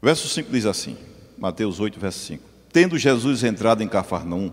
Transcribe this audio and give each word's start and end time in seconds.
Verso 0.00 0.28
5 0.28 0.50
diz 0.52 0.64
assim, 0.64 0.96
Mateus 1.36 1.80
8, 1.80 1.98
verso 1.98 2.20
5. 2.20 2.44
Tendo 2.72 2.96
Jesus 2.96 3.42
entrado 3.42 3.82
em 3.82 3.88
Cafarnaum, 3.88 4.52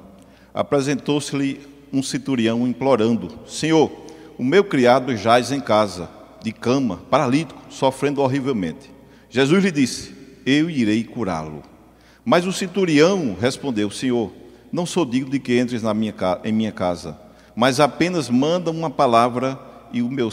apresentou-se-lhe 0.53 1.61
um 1.93 2.01
centurião 2.01 2.67
implorando: 2.67 3.39
Senhor, 3.47 3.91
o 4.37 4.43
meu 4.43 4.63
criado 4.63 5.15
jaz 5.15 5.51
em 5.51 5.59
casa, 5.59 6.09
de 6.41 6.51
cama, 6.51 6.97
paralítico, 7.09 7.61
sofrendo 7.69 8.21
horrivelmente. 8.21 8.91
Jesus 9.29 9.63
lhe 9.63 9.71
disse: 9.71 10.15
Eu 10.45 10.69
irei 10.69 11.03
curá-lo. 11.03 11.61
Mas 12.23 12.47
o 12.47 12.53
centurião 12.53 13.37
respondeu: 13.39 13.91
Senhor, 13.91 14.31
não 14.71 14.85
sou 14.85 15.05
digno 15.05 15.29
de 15.29 15.39
que 15.39 15.59
entres 15.59 15.83
na 15.83 15.93
minha, 15.93 16.13
em 16.43 16.51
minha 16.51 16.71
casa, 16.71 17.19
mas 17.55 17.79
apenas 17.79 18.29
manda 18.29 18.71
uma 18.71 18.89
palavra 18.89 19.59
e 19.93 20.01
o 20.01 20.09
meu, 20.09 20.29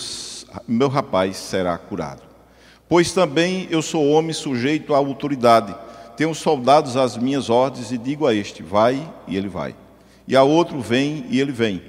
meu 0.66 0.88
rapaz 0.88 1.36
será 1.36 1.76
curado. 1.76 2.31
Pois 2.92 3.10
também 3.10 3.66
eu 3.70 3.80
sou 3.80 4.06
homem 4.10 4.34
sujeito 4.34 4.92
à 4.92 4.98
autoridade, 4.98 5.74
tenho 6.14 6.34
soldados 6.34 6.94
às 6.94 7.16
minhas 7.16 7.48
ordens 7.48 7.90
e 7.90 7.96
digo 7.96 8.26
a 8.26 8.34
este: 8.34 8.62
vai, 8.62 9.10
e 9.26 9.34
ele 9.34 9.48
vai. 9.48 9.74
E 10.28 10.36
a 10.36 10.42
outro: 10.42 10.78
vem, 10.78 11.24
e 11.30 11.40
ele 11.40 11.52
vem. 11.52 11.80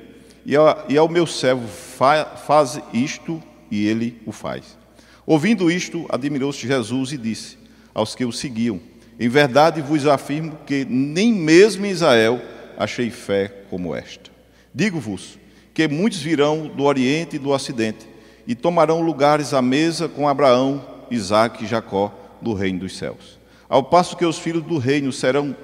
E, 0.45 0.55
a, 0.55 0.85
e 0.87 0.97
ao 0.97 1.09
meu 1.09 1.27
servo: 1.27 1.67
fa, 1.67 2.23
faz 2.23 2.79
isto, 2.93 3.43
e 3.69 3.85
ele 3.85 4.21
o 4.25 4.31
faz. 4.31 4.77
Ouvindo 5.25 5.69
isto, 5.69 6.05
admirou-se 6.07 6.65
Jesus 6.65 7.11
e 7.11 7.17
disse 7.17 7.57
aos 7.93 8.15
que 8.15 8.23
o 8.23 8.31
seguiam: 8.31 8.79
Em 9.19 9.27
verdade 9.27 9.81
vos 9.81 10.07
afirmo 10.07 10.57
que 10.65 10.85
nem 10.85 11.33
mesmo 11.33 11.85
em 11.85 11.89
Israel 11.89 12.41
achei 12.77 13.09
fé 13.09 13.49
como 13.69 13.93
esta. 13.93 14.31
Digo-vos 14.73 15.37
que 15.73 15.85
muitos 15.85 16.21
virão 16.21 16.69
do 16.69 16.83
Oriente 16.83 17.35
e 17.35 17.39
do 17.39 17.49
Ocidente 17.49 18.07
e 18.47 18.55
tomarão 18.55 19.01
lugares 19.01 19.53
à 19.53 19.61
mesa 19.61 20.07
com 20.07 20.29
Abraão, 20.29 20.92
Isaque 21.13 21.63
e 21.63 21.67
Jacó 21.67 22.13
do 22.41 22.53
reino 22.53 22.79
dos 22.79 22.97
céus. 22.97 23.39
Ao 23.69 23.83
passo 23.83 24.17
que 24.17 24.25
os 24.25 24.37
filhos 24.37 24.63
do 24.63 24.77
reino 24.77 25.11
serão 25.11 25.55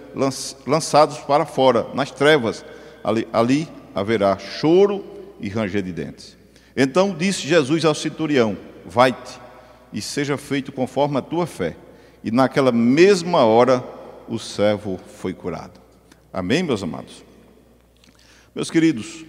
lançados 0.65 1.17
para 1.19 1.45
fora, 1.45 1.87
nas 1.93 2.09
trevas, 2.11 2.65
ali, 3.03 3.27
ali 3.31 3.67
haverá 3.93 4.37
choro 4.37 5.03
e 5.39 5.49
ranger 5.49 5.83
de 5.83 5.91
dentes. 5.91 6.37
Então 6.75 7.13
disse 7.13 7.47
Jesus 7.47 7.85
ao 7.85 7.93
centurião: 7.93 8.57
Vai-te 8.85 9.39
e 9.91 10.01
seja 10.01 10.37
feito 10.37 10.71
conforme 10.71 11.17
a 11.17 11.21
tua 11.21 11.45
fé. 11.45 11.75
E 12.23 12.31
naquela 12.31 12.71
mesma 12.71 13.45
hora 13.45 13.83
o 14.27 14.37
servo 14.37 14.99
foi 15.17 15.33
curado. 15.33 15.79
Amém, 16.31 16.63
meus 16.63 16.83
amados? 16.83 17.23
Meus 18.53 18.69
queridos, 18.69 19.25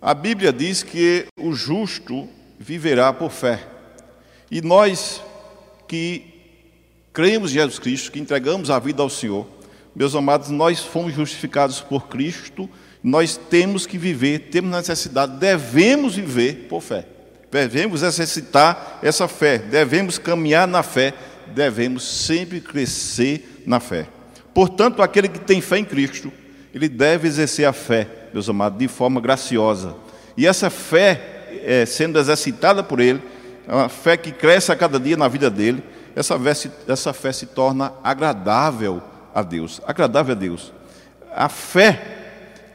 a 0.00 0.14
Bíblia 0.14 0.52
diz 0.52 0.82
que 0.82 1.26
o 1.38 1.52
justo 1.52 2.28
viverá 2.58 3.12
por 3.12 3.30
fé. 3.30 3.66
E 4.50 4.60
nós 4.60 5.22
que 5.92 6.24
cremos 7.12 7.50
em 7.50 7.54
Jesus 7.56 7.78
Cristo, 7.78 8.10
que 8.10 8.18
entregamos 8.18 8.70
a 8.70 8.78
vida 8.78 9.02
ao 9.02 9.10
Senhor, 9.10 9.46
meus 9.94 10.14
amados, 10.14 10.48
nós 10.48 10.80
fomos 10.80 11.12
justificados 11.12 11.82
por 11.82 12.08
Cristo, 12.08 12.66
nós 13.04 13.36
temos 13.36 13.84
que 13.84 13.98
viver, 13.98 14.48
temos 14.50 14.70
necessidade, 14.70 15.36
devemos 15.36 16.14
viver 16.14 16.66
por 16.66 16.80
fé. 16.80 17.04
Devemos 17.50 18.02
exercitar 18.02 19.00
essa 19.02 19.28
fé, 19.28 19.58
devemos 19.58 20.16
caminhar 20.16 20.66
na 20.66 20.82
fé, 20.82 21.12
devemos 21.48 22.04
sempre 22.04 22.58
crescer 22.58 23.62
na 23.66 23.78
fé. 23.78 24.06
Portanto, 24.54 25.02
aquele 25.02 25.28
que 25.28 25.40
tem 25.40 25.60
fé 25.60 25.76
em 25.76 25.84
Cristo, 25.84 26.32
ele 26.72 26.88
deve 26.88 27.28
exercer 27.28 27.66
a 27.66 27.72
fé, 27.74 28.08
meus 28.32 28.48
amados, 28.48 28.78
de 28.78 28.88
forma 28.88 29.20
graciosa. 29.20 29.94
E 30.38 30.46
essa 30.46 30.70
fé, 30.70 31.60
é, 31.62 31.84
sendo 31.84 32.18
exercitada 32.18 32.82
por 32.82 32.98
ele, 32.98 33.20
é 33.66 33.74
uma 33.74 33.88
fé 33.88 34.16
que 34.16 34.32
cresce 34.32 34.72
a 34.72 34.76
cada 34.76 34.98
dia 34.98 35.16
na 35.16 35.28
vida 35.28 35.50
dele, 35.50 35.82
essa 36.14 36.38
fé, 36.38 36.54
se, 36.54 36.70
essa 36.86 37.12
fé 37.12 37.32
se 37.32 37.46
torna 37.46 37.92
agradável 38.02 39.02
a 39.34 39.42
Deus. 39.42 39.80
Agradável 39.86 40.34
a 40.34 40.38
Deus. 40.38 40.72
A 41.34 41.48
fé 41.48 42.18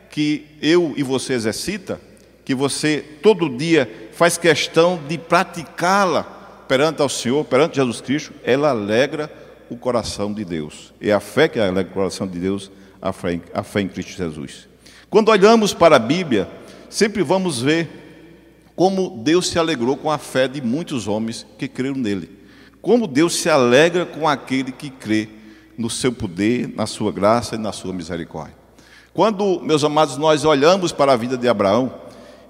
que 0.10 0.46
eu 0.62 0.94
e 0.98 1.04
você 1.04 1.34
exercita, 1.34 2.00
que 2.44 2.56
você 2.56 3.04
todo 3.22 3.56
dia 3.56 4.10
faz 4.14 4.38
questão 4.38 5.00
de 5.08 5.18
praticá-la 5.18 6.24
perante 6.68 7.02
ao 7.02 7.10
Senhor, 7.10 7.46
perante 7.46 7.76
Jesus 7.76 8.02
Cristo, 8.02 8.34
ela 8.44 8.70
alegra 8.70 9.32
o 9.70 9.78
coração 9.78 10.34
de 10.34 10.44
Deus. 10.44 10.94
É 11.00 11.12
a 11.12 11.20
fé 11.20 11.48
que 11.48 11.60
alegra 11.60 11.92
o 11.92 11.94
coração 11.94 12.26
de 12.26 12.40
Deus, 12.40 12.72
a 13.02 13.14
fé, 13.14 13.40
a 13.54 13.64
fé 13.64 13.82
em 13.82 13.88
Cristo 13.88 14.18
Jesus. 14.18 14.68
Quando 15.10 15.30
olhamos 15.30 15.74
para 15.74 15.98
a 15.98 16.00
Bíblia, 16.00 16.48
sempre 16.90 17.22
vamos 17.22 17.62
ver 17.62 18.07
como 18.78 19.10
Deus 19.24 19.48
se 19.50 19.58
alegrou 19.58 19.98
com 19.98 20.12
a 20.12 20.20
fé 20.20 20.48
de 20.48 20.62
muitos 20.62 21.08
homens 21.08 21.48
que 21.58 21.68
creram 21.68 21.96
nele. 21.96 22.30
Como 22.80 23.08
Deus 23.08 23.36
se 23.36 23.50
alegra 23.50 24.06
com 24.06 24.30
aquele 24.30 24.72
que 24.72 24.92
crê 24.92 25.28
no 25.76 25.90
seu 25.90 26.14
poder, 26.14 26.72
na 26.76 26.86
sua 26.86 27.12
graça 27.12 27.56
e 27.56 27.58
na 27.58 27.72
sua 27.72 27.92
misericórdia. 27.92 28.56
Quando, 29.16 29.60
meus 29.62 29.84
amados, 29.84 30.16
nós 30.18 30.46
olhamos 30.46 30.92
para 30.92 31.14
a 31.14 31.18
vida 31.18 31.36
de 31.36 31.50
Abraão 31.50 31.92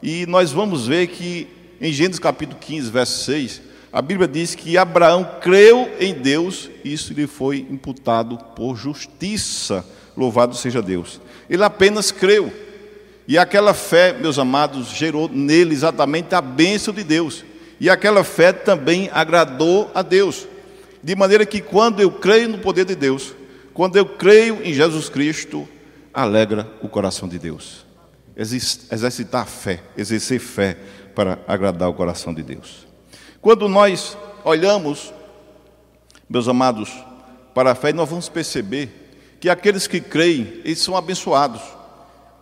e 0.03 0.25
nós 0.25 0.51
vamos 0.51 0.85
ver 0.85 1.07
que 1.07 1.47
em 1.79 1.93
Gênesis 1.93 2.19
capítulo 2.19 2.59
15, 2.59 2.91
verso 2.91 3.23
6, 3.23 3.61
a 3.93 4.01
Bíblia 4.01 4.27
diz 4.27 4.53
que 4.53 4.77
Abraão 4.77 5.25
creu 5.39 5.89
em 5.97 6.13
Deus 6.13 6.69
e 6.83 6.91
isso 6.91 7.13
lhe 7.13 7.25
foi 7.25 7.65
imputado 7.71 8.37
por 8.53 8.75
justiça. 8.75 9.85
Louvado 10.15 10.57
seja 10.57 10.81
Deus. 10.81 11.21
Ele 11.49 11.63
apenas 11.63 12.11
creu. 12.11 12.51
E 13.27 13.37
aquela 13.37 13.73
fé, 13.73 14.13
meus 14.13 14.39
amados, 14.39 14.87
gerou 14.89 15.27
nele 15.27 15.73
exatamente 15.73 16.33
a 16.33 16.41
bênção 16.41 16.93
de 16.93 17.03
Deus. 17.03 17.43
E 17.79 17.89
aquela 17.89 18.23
fé 18.23 18.53
também 18.53 19.09
agradou 19.11 19.91
a 19.93 20.01
Deus. 20.01 20.47
De 21.03 21.15
maneira 21.15 21.45
que 21.45 21.59
quando 21.61 21.99
eu 22.01 22.09
creio 22.09 22.47
no 22.47 22.57
poder 22.59 22.85
de 22.85 22.95
Deus, 22.95 23.33
quando 23.73 23.97
eu 23.97 24.05
creio 24.05 24.61
em 24.63 24.73
Jesus 24.73 25.09
Cristo, 25.09 25.67
alegra 26.13 26.67
o 26.81 26.87
coração 26.87 27.27
de 27.27 27.37
Deus. 27.37 27.85
Exercitar 28.35 29.45
fé, 29.45 29.83
exercer 29.97 30.39
fé 30.39 30.77
para 31.13 31.37
agradar 31.47 31.89
o 31.89 31.93
coração 31.93 32.33
de 32.33 32.41
Deus. 32.41 32.87
Quando 33.41 33.67
nós 33.67 34.17
olhamos, 34.43 35.13
meus 36.29 36.47
amados, 36.47 36.91
para 37.53 37.71
a 37.71 37.75
fé, 37.75 37.91
nós 37.91 38.09
vamos 38.09 38.29
perceber 38.29 39.35
que 39.39 39.49
aqueles 39.49 39.85
que 39.85 39.99
creem, 39.99 40.61
eles 40.63 40.79
são 40.79 40.95
abençoados. 40.95 41.61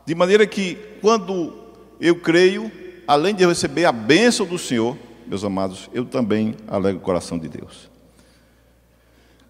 De 0.06 0.14
maneira 0.14 0.46
que, 0.46 0.78
quando 1.02 1.52
eu 2.00 2.16
creio, 2.16 2.72
além 3.08 3.34
de 3.34 3.44
receber 3.44 3.86
a 3.86 3.92
bênção 3.92 4.46
do 4.46 4.60
Senhor, 4.60 4.96
meus 5.26 5.44
amados, 5.44 5.90
eu 5.92 6.06
também 6.06 6.56
alegro 6.68 7.00
o 7.00 7.04
coração 7.04 7.40
de 7.40 7.50
Deus. 7.50 7.90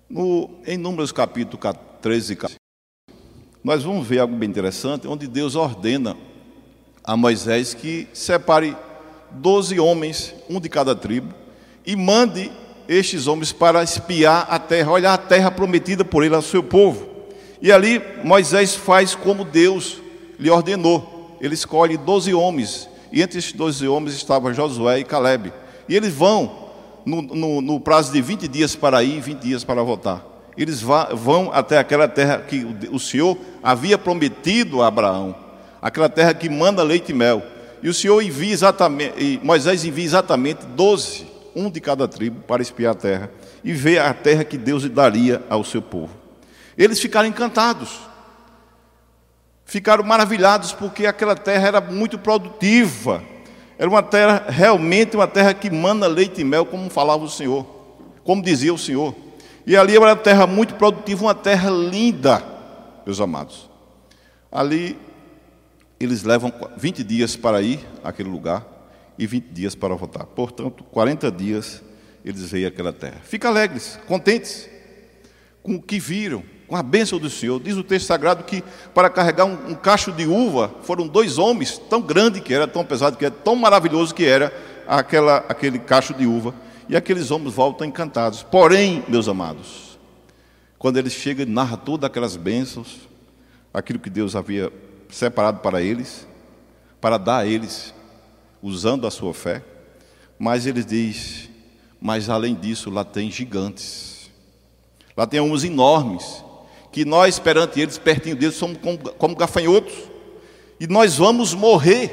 No, 0.10 0.50
em 0.66 0.78
Números 0.78 1.12
capítulo 1.12 1.62
13 2.02 2.34
e 2.34 2.36
14, 2.38 2.60
nós 3.62 3.84
vamos 3.84 4.08
ver 4.08 4.20
algo 4.20 4.34
bem 4.34 4.50
interessante, 4.50 5.08
onde 5.08 5.28
Deus 5.28 5.56
ordena 5.56 6.16
a 7.04 7.18
Moisés 7.18 7.74
que 7.74 8.08
separe 8.14 8.78
doze 9.32 9.78
homens, 9.78 10.34
um 10.50 10.62
de 10.62 10.70
cada 10.70 10.96
tribo, 10.96 11.34
e 11.86 11.98
mande 11.98 12.50
estes 12.88 13.28
homens 13.28 13.52
para 13.52 13.84
espiar 13.84 14.48
a 14.50 14.58
terra, 14.58 14.92
olhar 14.92 15.14
a 15.14 15.18
terra 15.18 15.52
prometida 15.52 16.06
por 16.06 16.24
ele 16.24 16.36
ao 16.36 16.42
seu 16.42 16.64
povo. 16.64 17.10
E 17.62 17.74
ali 17.74 18.02
Moisés 18.24 18.74
faz 18.74 19.16
como 19.16 19.44
Deus 19.44 20.05
lhe 20.40 20.50
ordenou. 20.50 21.38
Ele 21.42 21.54
escolhe 21.54 21.98
doze 21.98 22.34
homens, 22.34 22.90
e 23.12 23.22
entre 23.22 23.40
esses 23.40 23.52
doze 23.52 23.88
homens 23.88 24.16
estavam 24.16 24.54
Josué 24.54 25.00
e 25.00 25.04
Caleb. 25.04 25.52
E 25.88 25.96
eles 25.96 26.14
vão 26.14 26.70
no, 27.06 27.22
no, 27.22 27.62
no 27.62 27.80
prazo 27.80 28.12
de 28.12 28.22
20 28.22 28.48
dias 28.48 28.76
para 28.76 29.04
ir 29.04 29.18
e 29.18 29.22
20 29.22 29.40
dias 29.40 29.64
para 29.64 29.84
voltar 29.84 30.36
eles 30.58 30.82
vão 30.82 31.52
até 31.54 31.78
aquela 31.78 32.08
terra 32.08 32.40
que 32.40 32.66
o 32.90 33.00
Senhor 33.00 33.38
havia 33.62 33.98
prometido 33.98 34.82
a 34.82 34.88
Abraão, 34.88 35.36
aquela 35.82 36.08
terra 36.08 36.34
que 36.34 36.50
manda 36.50 36.82
leite 36.82 37.12
e 37.12 37.16
mel. 37.16 37.44
E 37.84 37.90
o 37.90 37.94
Senhor 37.94 38.22
envia 38.22 38.54
exatamente, 38.54 39.40
Moisés 39.44 39.84
envia 39.84 40.06
exatamente 40.06 40.66
doze, 40.66 41.28
um 41.56 41.70
de 41.70 41.80
cada 41.80 42.08
tribo, 42.08 42.42
para 42.42 42.62
espiar 42.62 42.94
a 42.94 42.96
terra 42.96 43.32
e 43.64 43.74
ver 43.74 44.00
a 44.00 44.14
terra 44.14 44.44
que 44.44 44.58
Deus 44.58 44.88
daria 44.90 45.44
ao 45.50 45.64
seu 45.64 45.82
povo. 45.82 46.12
Eles 46.78 47.00
ficaram 47.00 47.28
encantados, 47.28 48.00
ficaram 49.66 50.04
maravilhados, 50.04 50.72
porque 50.72 51.06
aquela 51.06 51.36
terra 51.36 51.68
era 51.68 51.82
muito 51.82 52.18
produtiva, 52.18 53.22
era 53.78 53.90
uma 53.90 54.04
terra, 54.04 54.46
realmente 54.48 55.18
uma 55.18 55.28
terra 55.28 55.54
que 55.54 55.70
manda 55.70 56.08
leite 56.08 56.42
e 56.42 56.44
mel, 56.44 56.66
como 56.66 56.90
falava 56.90 57.24
o 57.24 57.30
Senhor, 57.30 57.66
como 58.24 58.42
dizia 58.42 58.74
o 58.74 58.78
Senhor. 58.78 59.14
E 59.66 59.76
ali 59.76 59.96
era 59.96 60.06
uma 60.06 60.16
terra 60.16 60.46
muito 60.46 60.76
produtiva, 60.76 61.26
uma 61.26 61.36
terra 61.36 61.70
linda, 61.70 62.42
meus 63.06 63.20
amados. 63.20 63.70
Ali 64.52 64.98
eles 66.00 66.24
levam 66.24 66.54
20 66.78 67.04
dias 67.04 67.36
para 67.36 67.62
ir 67.62 67.80
àquele 68.04 68.30
lugar 68.30 68.66
e 69.18 69.26
20 69.26 69.46
dias 69.46 69.76
para 69.76 69.96
voltar. 69.96 70.26
Portanto, 70.26 70.84
40 70.84 71.32
dias 71.32 71.82
eles 72.24 72.52
veem 72.52 72.66
aquela 72.66 72.94
terra. 72.94 73.20
Fica 73.24 73.48
alegres, 73.48 74.00
contentes 74.08 74.70
com 75.64 75.76
o 75.76 75.82
que 75.82 76.00
viram, 76.00 76.44
com 76.76 76.80
a 76.80 76.84
bênção 76.84 77.18
do 77.18 77.30
Senhor. 77.30 77.58
Diz 77.62 77.78
o 77.78 77.84
texto 77.84 78.08
sagrado 78.08 78.44
que 78.44 78.62
para 78.94 79.10
carregar 79.10 79.46
um, 79.46 79.70
um 79.70 79.76
cacho 79.76 80.12
de 80.12 80.28
uva 80.28 80.70
foram 80.84 81.08
dois 81.08 81.38
homens, 81.38 81.78
tão 81.78 82.02
grande 82.02 82.42
que 82.42 82.54
era, 82.54 82.68
tão 82.68 82.84
pesado 82.84 83.16
que 83.16 83.24
era, 83.24 83.34
tão 83.34 83.56
maravilhoso 83.56 84.14
que 84.14 84.26
era 84.26 84.54
aquela, 84.86 85.38
aquele 85.48 85.80
cacho 85.80 86.14
de 86.14 86.28
uva 86.28 86.54
e 86.90 86.98
aqueles 86.98 87.32
homens 87.32 87.54
voltam 87.54 87.88
encantados. 87.88 88.44
Porém, 88.44 89.06
meus 89.08 89.30
amados, 89.30 89.98
quando 90.78 90.98
ele 90.98 91.10
chega 91.10 91.44
e 91.44 91.46
narra 91.46 91.78
todas 91.78 92.10
aquelas 92.10 92.36
bênçãos, 92.36 93.08
aquilo 93.74 93.98
que 93.98 94.10
Deus 94.10 94.36
havia 94.36 94.70
separado 95.10 95.60
para 95.60 95.82
eles, 95.82 96.28
para 97.00 97.18
dar 97.18 97.38
a 97.38 97.46
eles, 97.46 97.94
usando 98.62 99.08
a 99.08 99.12
sua 99.12 99.34
fé, 99.34 99.64
mas 100.38 100.66
ele 100.66 100.84
diz: 100.84 101.50
mas 102.02 102.30
além 102.30 102.54
disso, 102.54 102.90
lá 102.90 103.06
tem 103.06 103.32
gigantes, 103.32 104.30
lá 105.16 105.26
tem 105.26 105.40
homens 105.40 105.64
enormes, 105.64 106.44
que 106.96 107.04
nós 107.04 107.38
perante 107.38 107.82
eles, 107.82 107.98
pertinho 107.98 108.38
deles, 108.38 108.56
somos 108.56 108.78
como, 108.78 108.98
como 108.98 109.36
gafanhotos, 109.36 109.94
e 110.80 110.88
nós 110.88 111.18
vamos 111.18 111.54
morrer. 111.54 112.10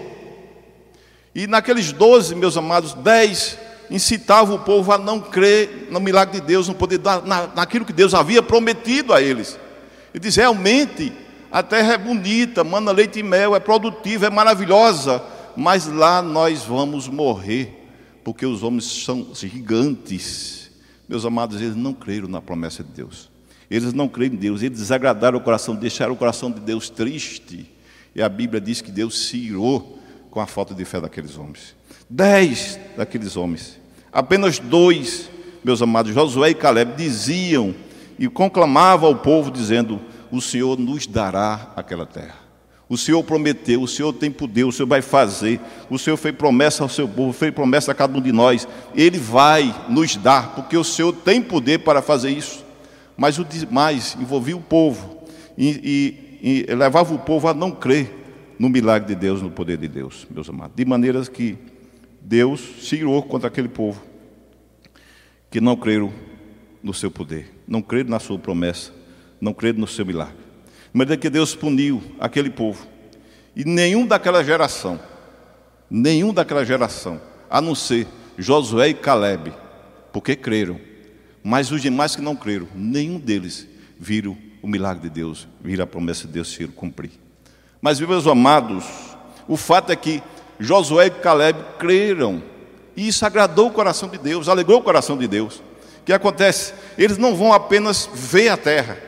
E 1.32 1.46
naqueles 1.46 1.92
doze, 1.92 2.34
meus 2.34 2.56
amados, 2.56 2.92
dez 2.94 3.56
incitavam 3.88 4.56
o 4.56 4.58
povo 4.58 4.90
a 4.90 4.98
não 4.98 5.20
crer 5.20 5.86
no 5.88 6.00
milagre 6.00 6.40
de 6.40 6.44
Deus, 6.44 6.66
no 6.66 6.74
poder 6.74 6.98
na, 7.24 7.46
naquilo 7.54 7.84
que 7.84 7.92
Deus 7.92 8.12
havia 8.12 8.42
prometido 8.42 9.14
a 9.14 9.22
eles. 9.22 9.56
E 10.12 10.18
diz: 10.18 10.34
realmente, 10.34 11.12
a 11.52 11.62
terra 11.62 11.92
é 11.92 11.98
bonita, 11.98 12.64
mana 12.64 12.90
leite 12.90 13.20
e 13.20 13.22
mel, 13.22 13.54
é 13.54 13.60
produtiva, 13.60 14.26
é 14.26 14.30
maravilhosa, 14.30 15.22
mas 15.56 15.86
lá 15.86 16.20
nós 16.20 16.64
vamos 16.64 17.06
morrer, 17.06 17.86
porque 18.24 18.44
os 18.44 18.64
homens 18.64 19.04
são 19.04 19.28
gigantes. 19.32 20.72
Meus 21.08 21.24
amados, 21.24 21.60
eles 21.60 21.76
não 21.76 21.94
creram 21.94 22.26
na 22.26 22.42
promessa 22.42 22.82
de 22.82 22.90
Deus. 22.90 23.31
Eles 23.72 23.94
não 23.94 24.06
creem 24.06 24.34
em 24.34 24.36
Deus, 24.36 24.60
eles 24.60 24.78
desagradaram 24.78 25.38
o 25.38 25.40
coração, 25.40 25.74
deixaram 25.74 26.12
o 26.12 26.16
coração 26.16 26.50
de 26.50 26.60
Deus 26.60 26.90
triste. 26.90 27.66
E 28.14 28.20
a 28.20 28.28
Bíblia 28.28 28.60
diz 28.60 28.82
que 28.82 28.90
Deus 28.90 29.26
se 29.26 29.38
irou 29.38 29.98
com 30.30 30.40
a 30.40 30.46
falta 30.46 30.74
de 30.74 30.84
fé 30.84 31.00
daqueles 31.00 31.38
homens. 31.38 31.74
Dez 32.08 32.78
daqueles 32.98 33.34
homens, 33.34 33.80
apenas 34.12 34.58
dois, 34.58 35.30
meus 35.64 35.80
amados, 35.80 36.12
Josué 36.12 36.50
e 36.50 36.54
Caleb, 36.54 36.96
diziam 36.98 37.74
e 38.18 38.28
conclamavam 38.28 39.08
ao 39.08 39.16
povo, 39.16 39.50
dizendo: 39.50 39.98
O 40.30 40.42
Senhor 40.42 40.78
nos 40.78 41.06
dará 41.06 41.72
aquela 41.74 42.04
terra. 42.04 42.36
O 42.90 42.98
Senhor 42.98 43.24
prometeu, 43.24 43.80
o 43.80 43.88
Senhor 43.88 44.12
tem 44.12 44.30
poder, 44.30 44.64
o 44.64 44.72
Senhor 44.72 44.86
vai 44.86 45.00
fazer. 45.00 45.58
O 45.88 45.98
Senhor 45.98 46.18
fez 46.18 46.36
promessa 46.36 46.82
ao 46.82 46.90
seu 46.90 47.08
povo, 47.08 47.32
fez 47.32 47.54
promessa 47.54 47.92
a 47.92 47.94
cada 47.94 48.18
um 48.18 48.20
de 48.20 48.32
nós. 48.32 48.68
Ele 48.94 49.16
vai 49.16 49.74
nos 49.88 50.14
dar, 50.16 50.54
porque 50.54 50.76
o 50.76 50.84
Senhor 50.84 51.14
tem 51.14 51.40
poder 51.40 51.78
para 51.78 52.02
fazer 52.02 52.28
isso. 52.28 52.61
Mas 53.22 53.38
o 53.38 53.44
demais 53.44 54.16
envolvia 54.20 54.56
o 54.56 54.60
povo 54.60 55.22
e, 55.56 56.18
e, 56.42 56.66
e 56.66 56.74
levava 56.74 57.14
o 57.14 57.20
povo 57.20 57.46
a 57.46 57.54
não 57.54 57.70
crer 57.70 58.10
no 58.58 58.68
milagre 58.68 59.14
de 59.14 59.14
Deus, 59.14 59.40
no 59.40 59.48
poder 59.48 59.76
de 59.76 59.86
Deus, 59.86 60.26
meus 60.28 60.48
amados. 60.48 60.74
De 60.74 60.84
maneira 60.84 61.24
que 61.26 61.56
Deus 62.20 62.60
se 62.80 62.96
irou 62.96 63.22
contra 63.22 63.46
aquele 63.46 63.68
povo 63.68 64.02
que 65.48 65.60
não 65.60 65.76
creram 65.76 66.12
no 66.82 66.92
seu 66.92 67.12
poder, 67.12 67.48
não 67.64 67.80
creram 67.80 68.10
na 68.10 68.18
sua 68.18 68.36
promessa, 68.40 68.90
não 69.40 69.54
creram 69.54 69.78
no 69.78 69.86
seu 69.86 70.04
milagre. 70.04 70.34
De 70.92 70.98
maneira 70.98 71.16
que 71.16 71.30
Deus 71.30 71.54
puniu 71.54 72.02
aquele 72.18 72.50
povo. 72.50 72.88
E 73.54 73.64
nenhum 73.64 74.04
daquela 74.04 74.42
geração, 74.42 74.98
nenhum 75.88 76.34
daquela 76.34 76.64
geração, 76.64 77.20
a 77.48 77.60
não 77.60 77.76
ser 77.76 78.04
Josué 78.36 78.88
e 78.88 78.94
Caleb, 78.94 79.52
porque 80.12 80.34
creram, 80.34 80.80
mas 81.42 81.72
os 81.72 81.82
demais 81.82 82.14
que 82.14 82.22
não 82.22 82.36
creram, 82.36 82.68
nenhum 82.74 83.18
deles 83.18 83.66
viram 83.98 84.36
o 84.62 84.68
milagre 84.68 85.02
de 85.02 85.10
Deus, 85.10 85.48
viram 85.60 85.84
a 85.84 85.86
promessa 85.86 86.26
de 86.26 86.32
Deus 86.34 86.52
se 86.52 86.66
cumprir. 86.68 87.10
Mas, 87.80 87.98
meus 87.98 88.26
amados, 88.26 88.84
o 89.48 89.56
fato 89.56 89.90
é 89.90 89.96
que 89.96 90.22
Josué 90.58 91.06
e 91.06 91.10
Caleb 91.10 91.58
creram, 91.78 92.42
e 92.96 93.08
isso 93.08 93.26
agradou 93.26 93.68
o 93.68 93.72
coração 93.72 94.08
de 94.08 94.18
Deus, 94.18 94.48
alegrou 94.48 94.78
o 94.78 94.82
coração 94.82 95.18
de 95.18 95.26
Deus. 95.26 95.56
O 96.00 96.04
que 96.04 96.12
acontece? 96.12 96.74
Eles 96.96 97.18
não 97.18 97.34
vão 97.34 97.52
apenas 97.52 98.08
ver 98.14 98.48
a 98.48 98.56
terra, 98.56 98.98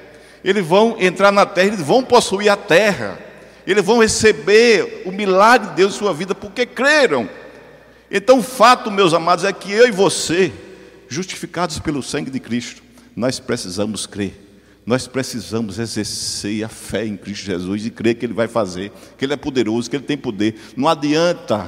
eles 0.43 0.67
vão 0.67 0.97
entrar 0.99 1.31
na 1.31 1.47
terra, 1.47 1.69
eles 1.69 1.81
vão 1.81 2.03
possuir 2.03 2.51
a 2.51 2.57
terra, 2.57 3.19
eles 3.65 3.85
vão 3.85 4.01
receber 4.01 5.03
o 5.07 5.13
milagre 5.13 5.69
de 5.69 5.77
Deus 5.77 5.95
em 5.95 5.99
sua 5.99 6.13
vida, 6.13 6.35
porque 6.35 6.67
creram. 6.67 7.29
Então, 8.11 8.41
o 8.41 8.43
fato, 8.43 8.91
meus 8.91 9.15
amados, 9.15 9.45
é 9.45 9.53
que 9.53 9.73
eu 9.73 9.87
e 9.87 9.91
você, 9.93 10.53
justificados 11.09 11.79
pelo 11.79 12.03
sangue 12.03 12.31
de 12.31 12.41
Cristo, 12.41 12.83
nós 13.15 13.39
precisamos 13.39 14.07
crer. 14.07 14.41
Nós 14.87 15.07
precisamos 15.07 15.79
exercer 15.79 16.63
a 16.63 16.69
fé 16.69 17.07
em 17.07 17.17
Cristo 17.17 17.47
Jesus 17.47 17.87
e 17.87 17.91
crer 17.91 18.17
que 18.17 18.27
Ele 18.27 18.35
vai 18.35 18.47
fazer, 18.47 18.93
que 19.17 19.25
Ele 19.25 19.33
é 19.33 19.37
poderoso, 19.37 19.89
que 19.89 19.97
Ele 19.97 20.05
tem 20.05 20.17
poder. 20.17 20.57
Não 20.77 20.87
adianta 20.87 21.67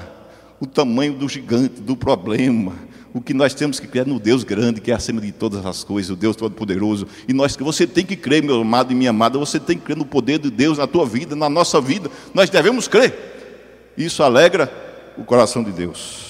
o 0.61 0.67
tamanho 0.67 1.15
do 1.15 1.29
gigante, 1.29 1.81
do 1.81 1.97
problema. 1.97 2.75
O 3.15 3.21
que 3.23 3.33
nós 3.33 3.55
temos 3.55 3.81
que 3.81 3.87
crer 3.87 4.07
é 4.07 4.09
no 4.11 4.21
Deus 4.21 4.45
grande, 4.45 4.79
que 4.79 4.91
é 4.91 4.95
acima 4.95 5.23
de 5.23 5.33
todas 5.33 5.65
as 5.65 5.83
coisas, 5.83 6.11
o 6.11 6.17
Deus 6.17 6.37
Todo-Poderoso. 6.37 7.07
E 7.27 7.33
nós, 7.33 7.57
você 7.57 7.87
tem 7.87 8.05
que 8.05 8.17
crer, 8.17 8.43
meu 8.43 8.61
amado 8.61 8.93
e 8.93 8.95
minha 8.95 9.09
amada, 9.09 9.39
você 9.39 9.59
tem 9.59 9.79
que 9.79 9.85
crer 9.85 9.97
no 9.97 10.05
poder 10.05 10.39
de 10.39 10.51
Deus 10.51 10.77
na 10.77 10.87
tua 10.87 11.07
vida, 11.07 11.35
na 11.35 11.49
nossa 11.49 11.81
vida. 11.81 12.11
Nós 12.35 12.51
devemos 12.51 12.87
crer. 12.87 13.15
Isso 13.97 14.23
alegra 14.23 14.71
o 15.17 15.25
coração 15.25 15.65
de 15.65 15.73
Deus. 15.73 16.27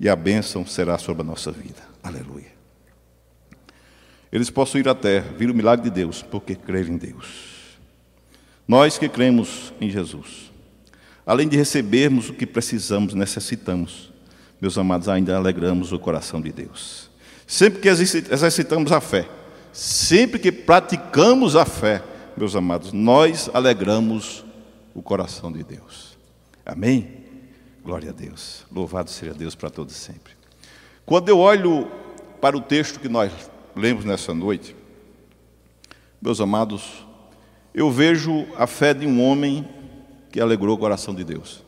E 0.00 0.08
a 0.08 0.16
bênção 0.16 0.64
será 0.64 0.96
sobre 0.96 1.20
a 1.20 1.24
nossa 1.26 1.52
vida. 1.52 1.91
Aleluia. 2.02 2.52
Eles 4.32 4.48
possuíram 4.48 4.92
a 4.92 4.94
terra, 4.94 5.26
viram 5.36 5.52
o 5.52 5.56
milagre 5.56 5.90
de 5.90 5.94
Deus, 5.94 6.22
porque 6.22 6.54
creram 6.54 6.94
em 6.94 6.96
Deus. 6.96 7.52
Nós 8.66 8.96
que 8.96 9.08
cremos 9.08 9.72
em 9.80 9.90
Jesus, 9.90 10.50
além 11.26 11.46
de 11.46 11.56
recebermos 11.56 12.30
o 12.30 12.32
que 12.32 12.46
precisamos, 12.46 13.12
necessitamos, 13.12 14.10
meus 14.60 14.78
amados, 14.78 15.08
ainda 15.08 15.36
alegramos 15.36 15.92
o 15.92 15.98
coração 15.98 16.40
de 16.40 16.50
Deus. 16.50 17.10
Sempre 17.46 17.80
que 17.80 17.88
exercitamos 17.88 18.90
a 18.90 19.00
fé, 19.00 19.28
sempre 19.72 20.38
que 20.38 20.50
praticamos 20.50 21.54
a 21.54 21.66
fé, 21.66 22.02
meus 22.34 22.56
amados, 22.56 22.92
nós 22.92 23.50
alegramos 23.52 24.44
o 24.94 25.02
coração 25.02 25.52
de 25.52 25.62
Deus. 25.62 26.16
Amém? 26.64 27.22
Glória 27.84 28.10
a 28.10 28.12
Deus. 28.12 28.64
Louvado 28.72 29.10
seja 29.10 29.34
Deus 29.34 29.54
para 29.54 29.68
todos 29.68 29.94
sempre. 29.94 30.41
Quando 31.04 31.28
eu 31.28 31.38
olho 31.38 31.90
para 32.40 32.56
o 32.56 32.60
texto 32.60 33.00
que 33.00 33.08
nós 33.08 33.32
lemos 33.74 34.04
nessa 34.04 34.32
noite, 34.32 34.76
meus 36.20 36.40
amados, 36.40 37.04
eu 37.74 37.90
vejo 37.90 38.46
a 38.56 38.66
fé 38.66 38.94
de 38.94 39.06
um 39.06 39.20
homem 39.20 39.68
que 40.30 40.40
alegrou 40.40 40.76
o 40.76 40.78
coração 40.78 41.14
de 41.14 41.24
Deus. 41.24 41.64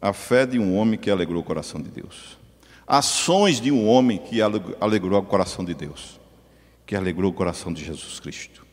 A 0.00 0.12
fé 0.12 0.44
de 0.44 0.58
um 0.58 0.76
homem 0.76 0.98
que 0.98 1.10
alegrou 1.10 1.40
o 1.40 1.44
coração 1.44 1.80
de 1.80 1.88
Deus. 1.88 2.38
Ações 2.86 3.60
de 3.60 3.72
um 3.72 3.88
homem 3.88 4.18
que 4.18 4.40
alegrou 4.42 5.20
o 5.20 5.24
coração 5.24 5.64
de 5.64 5.74
Deus, 5.74 6.20
que 6.86 6.94
alegrou 6.94 7.30
o 7.30 7.34
coração 7.34 7.72
de 7.72 7.84
Jesus 7.84 8.20
Cristo. 8.20 8.66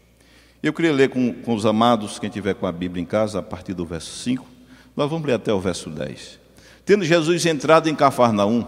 Eu 0.62 0.74
queria 0.74 0.92
ler 0.92 1.10
com, 1.10 1.34
com 1.34 1.54
os 1.54 1.66
amados, 1.66 2.20
quem 2.20 2.30
tiver 2.30 2.56
com 2.56 2.66
a 2.66 2.72
Bíblia 2.72 3.02
em 3.02 3.06
casa, 3.06 3.40
a 3.40 3.44
partir 3.44 3.74
do 3.74 3.86
verso 3.86 4.12
5, 4.24 4.46
nós 4.96 5.10
vamos 5.10 5.26
ler 5.28 5.34
até 5.34 5.54
o 5.54 5.60
verso 5.60 5.90
10. 5.90 6.45
Tendo 6.86 7.04
Jesus 7.04 7.46
entrado 7.48 7.90
em 7.90 7.96
Cafarnaum, 7.96 8.64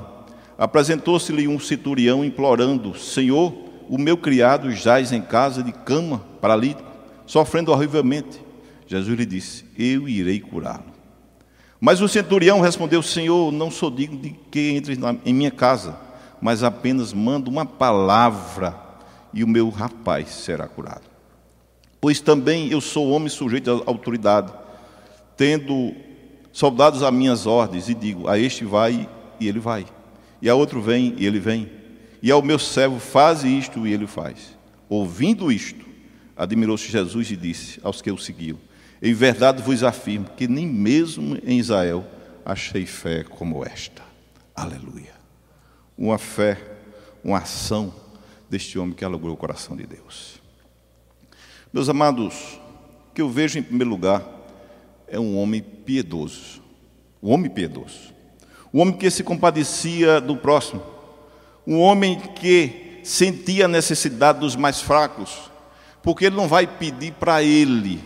apresentou-se-lhe 0.58 1.48
um 1.48 1.60
centurião 1.60 2.26
implorando: 2.26 2.98
Senhor, 2.98 3.54
o 3.88 3.98
meu 3.98 4.18
criado 4.18 4.72
jaz 4.72 5.12
em 5.12 5.22
casa 5.22 5.62
de 5.62 5.72
cama, 5.72 6.24
paralítico, 6.42 6.90
sofrendo 7.28 7.72
horrivelmente. 7.72 8.42
Jesus 8.88 9.16
lhe 9.16 9.26
disse: 9.26 9.66
Eu 9.78 10.10
irei 10.10 10.40
curá-lo. 10.40 10.86
Mas 11.80 12.02
o 12.02 12.08
centurião 12.08 12.60
respondeu: 12.60 13.04
Senhor, 13.04 13.52
não 13.52 13.70
sou 13.70 13.92
digno 13.92 14.20
de 14.20 14.32
que 14.50 14.72
entres 14.72 14.98
em 15.24 15.34
minha 15.34 15.52
casa, 15.52 15.96
mas 16.42 16.64
apenas 16.64 17.14
mando 17.14 17.52
uma 17.52 17.68
palavra 17.68 18.76
e 19.32 19.44
o 19.44 19.48
meu 19.48 19.70
rapaz 19.70 20.30
será 20.30 20.68
curado. 20.68 21.04
Pois 22.02 22.20
também 22.20 22.72
eu 22.72 22.82
sou 22.82 23.12
homem 23.12 23.30
sujeito 23.30 23.70
à 23.72 23.90
autoridade, 23.90 24.52
tendo 25.36 25.94
soldados 26.52 27.04
a 27.04 27.12
minhas 27.12 27.46
ordens, 27.46 27.90
e 27.90 27.94
digo: 27.94 28.28
A 28.28 28.38
este 28.38 28.66
vai 28.66 29.08
e 29.40 29.48
ele 29.48 29.60
vai 29.60 29.86
e 30.42 30.50
a 30.50 30.56
outro 30.56 30.82
vem 30.82 31.16
e 31.18 31.26
ele 31.26 31.40
vem. 31.40 31.70
E 32.22 32.32
ao 32.32 32.42
meu 32.42 32.58
servo 32.58 33.00
faz 33.00 33.44
isto 33.44 33.86
e 33.86 33.94
ele 33.94 34.08
faz. 34.08 34.58
Ouvindo 34.90 35.52
isto, 35.52 35.86
admirou-se 36.36 36.90
Jesus 36.90 37.32
e 37.32 37.36
disse 37.36 37.80
aos 37.84 38.02
que 38.02 38.12
o 38.12 38.18
seguiam: 38.18 38.58
Em 39.02 39.14
verdade 39.14 39.62
vos 39.62 39.84
afirmo 39.84 40.30
que 40.36 40.48
nem 40.48 40.66
mesmo 40.66 41.38
em 41.44 41.60
Israel 41.60 42.06
achei 42.46 42.86
fé 42.86 43.24
como 43.24 43.66
esta. 43.66 44.02
Aleluia. 44.56 45.16
Uma 45.98 46.18
fé, 46.18 46.60
uma 47.24 47.40
ação 47.40 47.94
deste 48.50 48.80
homem 48.80 48.96
que 48.96 49.06
alegrou 49.06 49.34
o 49.34 49.38
coração 49.38 49.76
de 49.76 49.86
Deus. 49.86 50.42
Meus 51.74 51.90
amados, 51.90 52.60
o 53.10 53.14
que 53.14 53.22
eu 53.22 53.30
vejo 53.30 53.60
em 53.60 53.64
primeiro 53.64 53.90
lugar 53.90 54.26
é 55.08 55.20
um 55.20 55.38
homem 55.38 55.64
piedoso. 55.88 56.62
Um 57.24 57.32
homem 57.32 57.50
piedoso 57.50 58.18
um 58.74 58.82
homem 58.82 58.94
que 58.96 59.10
se 59.10 59.24
compadecia 59.24 60.20
do 60.20 60.36
próximo, 60.36 60.82
um 61.66 61.80
homem 61.80 62.20
que 62.36 63.00
sentia 63.04 63.66
a 63.66 63.68
necessidade 63.68 64.40
dos 64.40 64.56
mais 64.56 64.82
fracos, 64.82 65.50
porque 66.04 66.26
ele 66.26 66.36
não 66.36 66.48
vai 66.48 66.68
pedir 66.68 67.14
para 67.14 67.42
ele. 67.42 68.00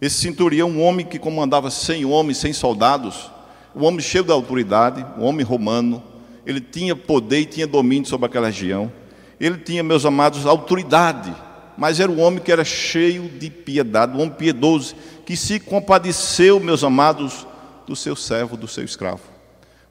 Esse 0.00 0.16
centurião, 0.16 0.70
um 0.70 0.82
homem 0.82 1.06
que 1.06 1.18
comandava 1.18 1.70
cem 1.70 2.04
homens, 2.04 2.38
cem 2.38 2.52
soldados, 2.52 3.30
um 3.74 3.84
homem 3.84 4.00
cheio 4.00 4.24
de 4.24 4.30
autoridade, 4.30 5.04
um 5.16 5.24
homem 5.24 5.44
romano, 5.44 6.02
ele 6.44 6.60
tinha 6.60 6.94
poder 6.94 7.40
e 7.40 7.46
tinha 7.46 7.66
domínio 7.66 8.08
sobre 8.08 8.26
aquela 8.26 8.46
região. 8.48 8.92
ele 9.40 9.58
tinha, 9.58 9.82
meus 9.82 10.04
amados, 10.04 10.46
autoridade, 10.46 11.34
mas 11.78 12.00
era 12.00 12.10
um 12.10 12.20
homem 12.20 12.40
que 12.40 12.50
era 12.50 12.64
cheio 12.64 13.28
de 13.28 13.48
piedade, 13.48 14.12
um 14.12 14.20
homem 14.20 14.34
piedoso, 14.34 14.96
que 15.24 15.36
se 15.36 15.60
compadeceu, 15.60 16.58
meus 16.58 16.82
amados, 16.82 17.46
do 17.86 17.94
seu 17.94 18.16
servo, 18.16 18.56
do 18.56 18.66
seu 18.66 18.84
escravo. 18.84 19.22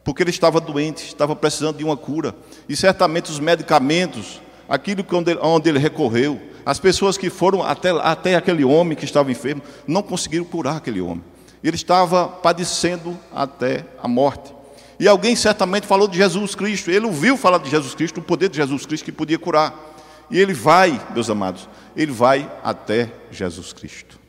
Porque 0.04 0.22
ele 0.22 0.30
estava 0.30 0.60
doente, 0.60 1.06
estava 1.06 1.34
precisando 1.34 1.78
de 1.78 1.86
uma 1.86 1.96
cura. 1.96 2.36
E 2.68 2.76
certamente 2.76 3.32
os 3.32 3.40
medicamentos, 3.40 4.42
aquilo 4.68 5.06
onde, 5.42 5.70
ele 5.70 5.80
recorreu, 5.80 6.42
as 6.66 6.78
pessoas 6.78 7.18
que 7.18 7.30
foram 7.30 7.64
até, 7.64 7.92
até 7.92 8.36
aquele 8.36 8.66
homem 8.66 8.98
que 8.98 9.06
estava 9.06 9.32
enfermo, 9.32 9.62
não 9.88 10.04
conseguiram 10.04 10.44
curar 10.44 10.76
aquele 10.76 11.00
homem. 11.00 11.24
Ele 11.64 11.78
estava 11.78 12.28
padecendo 12.28 13.18
até 13.34 13.86
a 14.04 14.10
morte. 14.10 14.54
E 15.00 15.08
alguém 15.08 15.38
certamente 15.38 15.88
falou 15.88 16.08
de 16.08 16.18
Jesus 16.18 16.54
Cristo. 16.54 16.92
Ele 16.92 17.06
ouviu 17.06 17.38
falar 17.38 17.60
de 17.60 17.70
Jesus 17.70 17.96
Cristo, 17.96 18.20
o 18.20 18.24
poder 18.24 18.50
de 18.50 18.58
Jesus 18.58 18.86
Cristo 18.86 19.06
que 19.06 19.12
podia 19.12 19.40
curar. 19.40 19.96
E 20.30 20.40
ele 20.40 20.54
vai, 20.54 21.00
meus 21.14 21.30
amados, 21.30 21.70
ele 21.96 22.12
vai 22.12 22.52
até 22.64 23.12
Jesus 23.32 23.72
Cristo. 23.74 24.20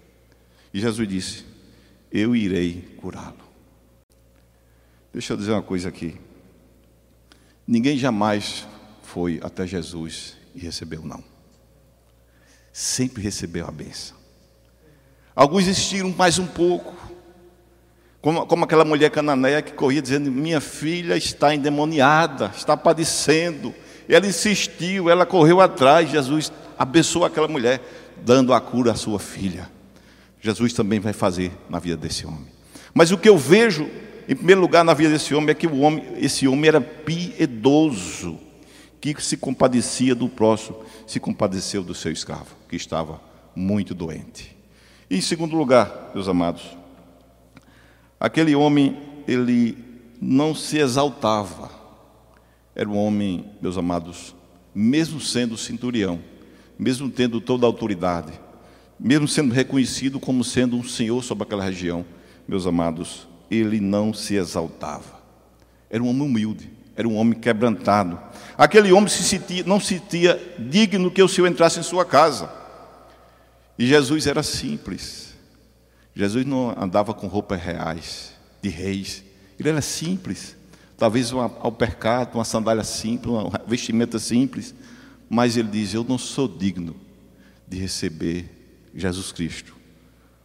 E 0.72 0.80
Jesus 0.80 1.08
disse: 1.08 1.44
Eu 2.10 2.36
irei 2.36 2.96
curá-lo. 3.00 3.48
Deixa 5.12 5.32
eu 5.32 5.36
dizer 5.36 5.52
uma 5.52 5.62
coisa 5.62 5.88
aqui. 5.88 6.16
Ninguém 7.66 7.98
jamais 7.98 8.66
foi 9.02 9.40
até 9.42 9.66
Jesus 9.66 10.36
e 10.54 10.60
recebeu 10.60 11.02
não. 11.02 11.22
Sempre 12.72 13.22
recebeu 13.22 13.66
a 13.66 13.70
benção. 13.70 14.16
Alguns 15.34 15.66
insistiram 15.66 16.10
mais 16.10 16.38
um 16.38 16.46
pouco, 16.46 16.96
como, 18.20 18.46
como 18.46 18.64
aquela 18.64 18.84
mulher 18.84 19.10
cananeia 19.10 19.62
que 19.62 19.72
corria 19.72 20.02
dizendo: 20.02 20.30
Minha 20.30 20.60
filha 20.60 21.16
está 21.16 21.54
endemoniada, 21.54 22.52
está 22.56 22.76
padecendo. 22.76 23.74
Ela 24.08 24.26
insistiu, 24.26 25.10
ela 25.10 25.26
correu 25.26 25.60
atrás. 25.60 26.10
Jesus 26.10 26.52
abençoou 26.78 27.24
aquela 27.24 27.48
mulher, 27.48 27.80
dando 28.24 28.54
a 28.54 28.60
cura 28.60 28.92
à 28.92 28.94
sua 28.94 29.18
filha. 29.18 29.68
Jesus 30.40 30.72
também 30.72 31.00
vai 31.00 31.12
fazer 31.12 31.52
na 31.68 31.78
vida 31.78 31.96
desse 31.96 32.26
homem. 32.26 32.46
Mas 32.94 33.10
o 33.10 33.18
que 33.18 33.28
eu 33.28 33.36
vejo, 33.36 33.88
em 34.28 34.34
primeiro 34.34 34.60
lugar, 34.60 34.84
na 34.84 34.94
vida 34.94 35.10
desse 35.10 35.34
homem 35.34 35.50
é 35.50 35.54
que 35.54 35.66
o 35.66 35.80
homem, 35.80 36.04
esse 36.16 36.48
homem 36.48 36.68
era 36.68 36.80
piedoso, 36.80 38.38
que 39.00 39.14
se 39.22 39.36
compadecia 39.36 40.14
do 40.14 40.28
próximo, 40.28 40.82
se 41.06 41.20
compadeceu 41.20 41.82
do 41.82 41.94
seu 41.94 42.12
escravo, 42.12 42.56
que 42.68 42.76
estava 42.76 43.20
muito 43.54 43.94
doente. 43.94 44.56
E 45.10 45.16
em 45.16 45.20
segundo 45.20 45.56
lugar, 45.56 46.10
meus 46.14 46.28
amados, 46.28 46.76
aquele 48.18 48.54
homem, 48.54 48.96
ele 49.26 49.78
não 50.20 50.54
se 50.54 50.78
exaltava, 50.78 51.70
era 52.78 52.88
um 52.88 52.96
homem, 52.96 53.44
meus 53.60 53.76
amados, 53.76 54.36
mesmo 54.72 55.20
sendo 55.20 55.56
centurião, 55.58 56.20
mesmo 56.78 57.10
tendo 57.10 57.40
toda 57.40 57.66
a 57.66 57.68
autoridade, 57.68 58.32
mesmo 59.00 59.26
sendo 59.26 59.52
reconhecido 59.52 60.20
como 60.20 60.44
sendo 60.44 60.76
um 60.76 60.84
senhor 60.84 61.24
sobre 61.24 61.42
aquela 61.42 61.64
região, 61.64 62.06
meus 62.46 62.68
amados, 62.68 63.26
ele 63.50 63.80
não 63.80 64.14
se 64.14 64.36
exaltava. 64.36 65.18
Era 65.90 66.00
um 66.00 66.08
homem 66.08 66.22
humilde, 66.22 66.70
era 66.94 67.08
um 67.08 67.16
homem 67.16 67.36
quebrantado. 67.36 68.16
Aquele 68.56 68.92
homem 68.92 69.08
se 69.08 69.24
sentia, 69.24 69.64
não 69.64 69.80
se 69.80 69.98
sentia 69.98 70.40
digno 70.56 71.10
que 71.10 71.22
o 71.22 71.28
Senhor 71.28 71.48
entrasse 71.48 71.80
em 71.80 71.82
sua 71.82 72.04
casa. 72.04 72.48
E 73.76 73.88
Jesus 73.88 74.28
era 74.28 74.44
simples. 74.44 75.34
Jesus 76.14 76.46
não 76.46 76.70
andava 76.80 77.12
com 77.12 77.26
roupas 77.26 77.60
reais, 77.60 78.34
de 78.62 78.68
reis. 78.68 79.24
Ele 79.58 79.68
era 79.68 79.80
simples 79.80 80.57
talvez 80.98 81.30
uma 81.30 81.50
alpercata, 81.60 82.36
uma 82.36 82.44
sandália 82.44 82.82
simples, 82.82 83.32
uma 83.32 83.62
vestimenta 83.66 84.18
simples, 84.18 84.74
mas 85.30 85.56
ele 85.56 85.68
diz: 85.68 85.94
Eu 85.94 86.04
não 86.04 86.18
sou 86.18 86.48
digno 86.48 86.96
de 87.66 87.78
receber 87.78 88.50
Jesus 88.94 89.30
Cristo 89.30 89.76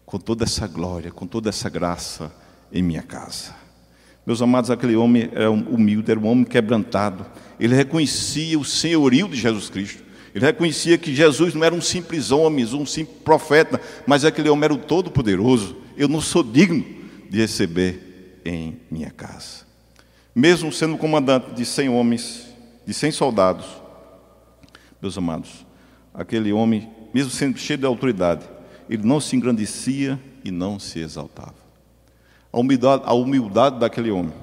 com 0.06 0.20
toda 0.20 0.44
essa 0.44 0.68
glória, 0.68 1.12
com 1.12 1.26
toda 1.26 1.50
essa 1.50 1.70
graça 1.70 2.32
em 2.72 2.84
minha 2.84 3.02
casa. 3.02 3.56
Meus 4.26 4.42
amados, 4.42 4.70
aquele 4.70 4.96
homem 4.96 5.30
era 5.34 5.52
humilde, 5.52 6.12
era 6.12 6.20
um 6.20 6.28
homem 6.28 6.46
quebrantado. 6.46 7.26
Ele 7.60 7.76
reconhecia 7.76 8.58
o 8.58 8.64
senhorio 8.64 9.28
de 9.28 9.36
Jesus 9.36 9.70
Cristo. 9.70 10.04
Ele 10.34 10.46
reconhecia 10.46 10.98
que 10.98 11.14
Jesus 11.14 11.54
não 11.54 11.64
era 11.64 11.76
um 11.76 11.82
simples 11.82 12.32
homem, 12.32 12.64
um 12.66 12.86
simples 12.86 13.18
profeta, 13.24 13.82
mas 14.08 14.24
aquele 14.24 14.50
homem 14.50 14.66
era 14.66 14.74
o 14.74 14.78
Todo-Poderoso. 14.78 15.76
Eu 15.98 16.08
não 16.08 16.22
sou 16.22 16.42
digno 16.44 16.86
de 17.30 17.38
receber 17.40 18.40
em 18.46 18.80
minha 18.90 19.12
casa 19.12 19.63
mesmo 20.36 20.72
sendo 20.72 20.98
comandante 20.98 21.52
de 21.52 21.66
cem 21.66 21.90
homens, 21.90 22.48
de 22.86 22.94
cem 22.94 23.12
soldados, 23.12 23.66
meus 25.02 25.18
amados, 25.18 25.66
aquele 26.14 26.52
homem, 26.52 26.90
mesmo 27.14 27.30
sendo 27.30 27.58
cheio 27.58 27.78
de 27.78 27.86
autoridade, 27.86 28.44
ele 28.90 29.04
não 29.04 29.20
se 29.20 29.36
engrandecia 29.36 30.20
e 30.44 30.52
não 30.52 30.80
se 30.80 31.00
exaltava. 31.00 31.56
A 32.52 32.60
humildade, 32.60 33.04
a 33.06 33.14
humildade 33.14 33.80
daquele 33.80 34.12
homem, 34.12 34.34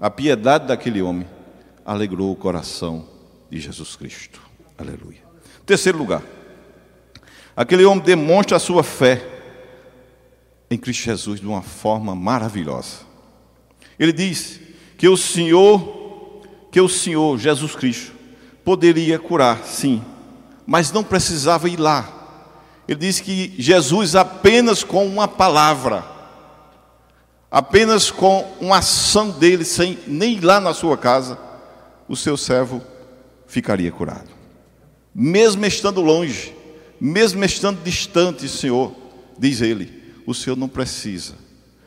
a 0.00 0.10
piedade 0.10 0.66
daquele 0.66 1.02
homem, 1.02 1.26
alegrou 1.84 2.32
o 2.32 2.36
coração 2.36 3.06
de 3.50 3.58
Jesus 3.60 3.96
Cristo. 3.96 4.40
Aleluia. 4.76 5.22
Terceiro 5.64 5.98
lugar, 5.98 6.22
aquele 7.56 7.84
homem 7.84 8.04
demonstra 8.04 8.56
a 8.56 8.60
sua 8.60 8.82
fé 8.82 9.26
em 10.70 10.76
Cristo 10.76 11.04
Jesus 11.04 11.40
de 11.40 11.46
uma 11.46 11.62
forma 11.62 12.14
maravilhosa. 12.14 13.06
Ele 13.98 14.12
diz: 14.12 14.60
que 14.98 15.08
o 15.08 15.16
Senhor, 15.16 16.42
que 16.70 16.80
o 16.80 16.88
Senhor 16.88 17.38
Jesus 17.38 17.74
Cristo 17.74 18.12
poderia 18.64 19.18
curar, 19.18 19.64
sim, 19.64 20.02
mas 20.66 20.92
não 20.92 21.02
precisava 21.02 21.68
ir 21.68 21.78
lá. 21.78 22.16
Ele 22.86 22.98
disse 22.98 23.22
que 23.22 23.54
Jesus 23.56 24.16
apenas 24.16 24.82
com 24.82 25.06
uma 25.06 25.28
palavra, 25.28 26.04
apenas 27.50 28.10
com 28.10 28.52
uma 28.60 28.78
ação 28.78 29.30
dele, 29.30 29.64
sem 29.64 29.98
nem 30.06 30.34
ir 30.34 30.44
lá 30.44 30.60
na 30.60 30.74
sua 30.74 30.98
casa, 30.98 31.38
o 32.08 32.16
seu 32.16 32.36
servo 32.36 32.82
ficaria 33.46 33.92
curado. 33.92 34.28
Mesmo 35.14 35.64
estando 35.64 36.00
longe, 36.00 36.54
mesmo 37.00 37.44
estando 37.44 37.82
distante, 37.82 38.48
Senhor, 38.48 38.92
diz 39.38 39.60
ele, 39.60 40.12
o 40.26 40.34
Senhor 40.34 40.56
não 40.56 40.68
precisa, 40.68 41.34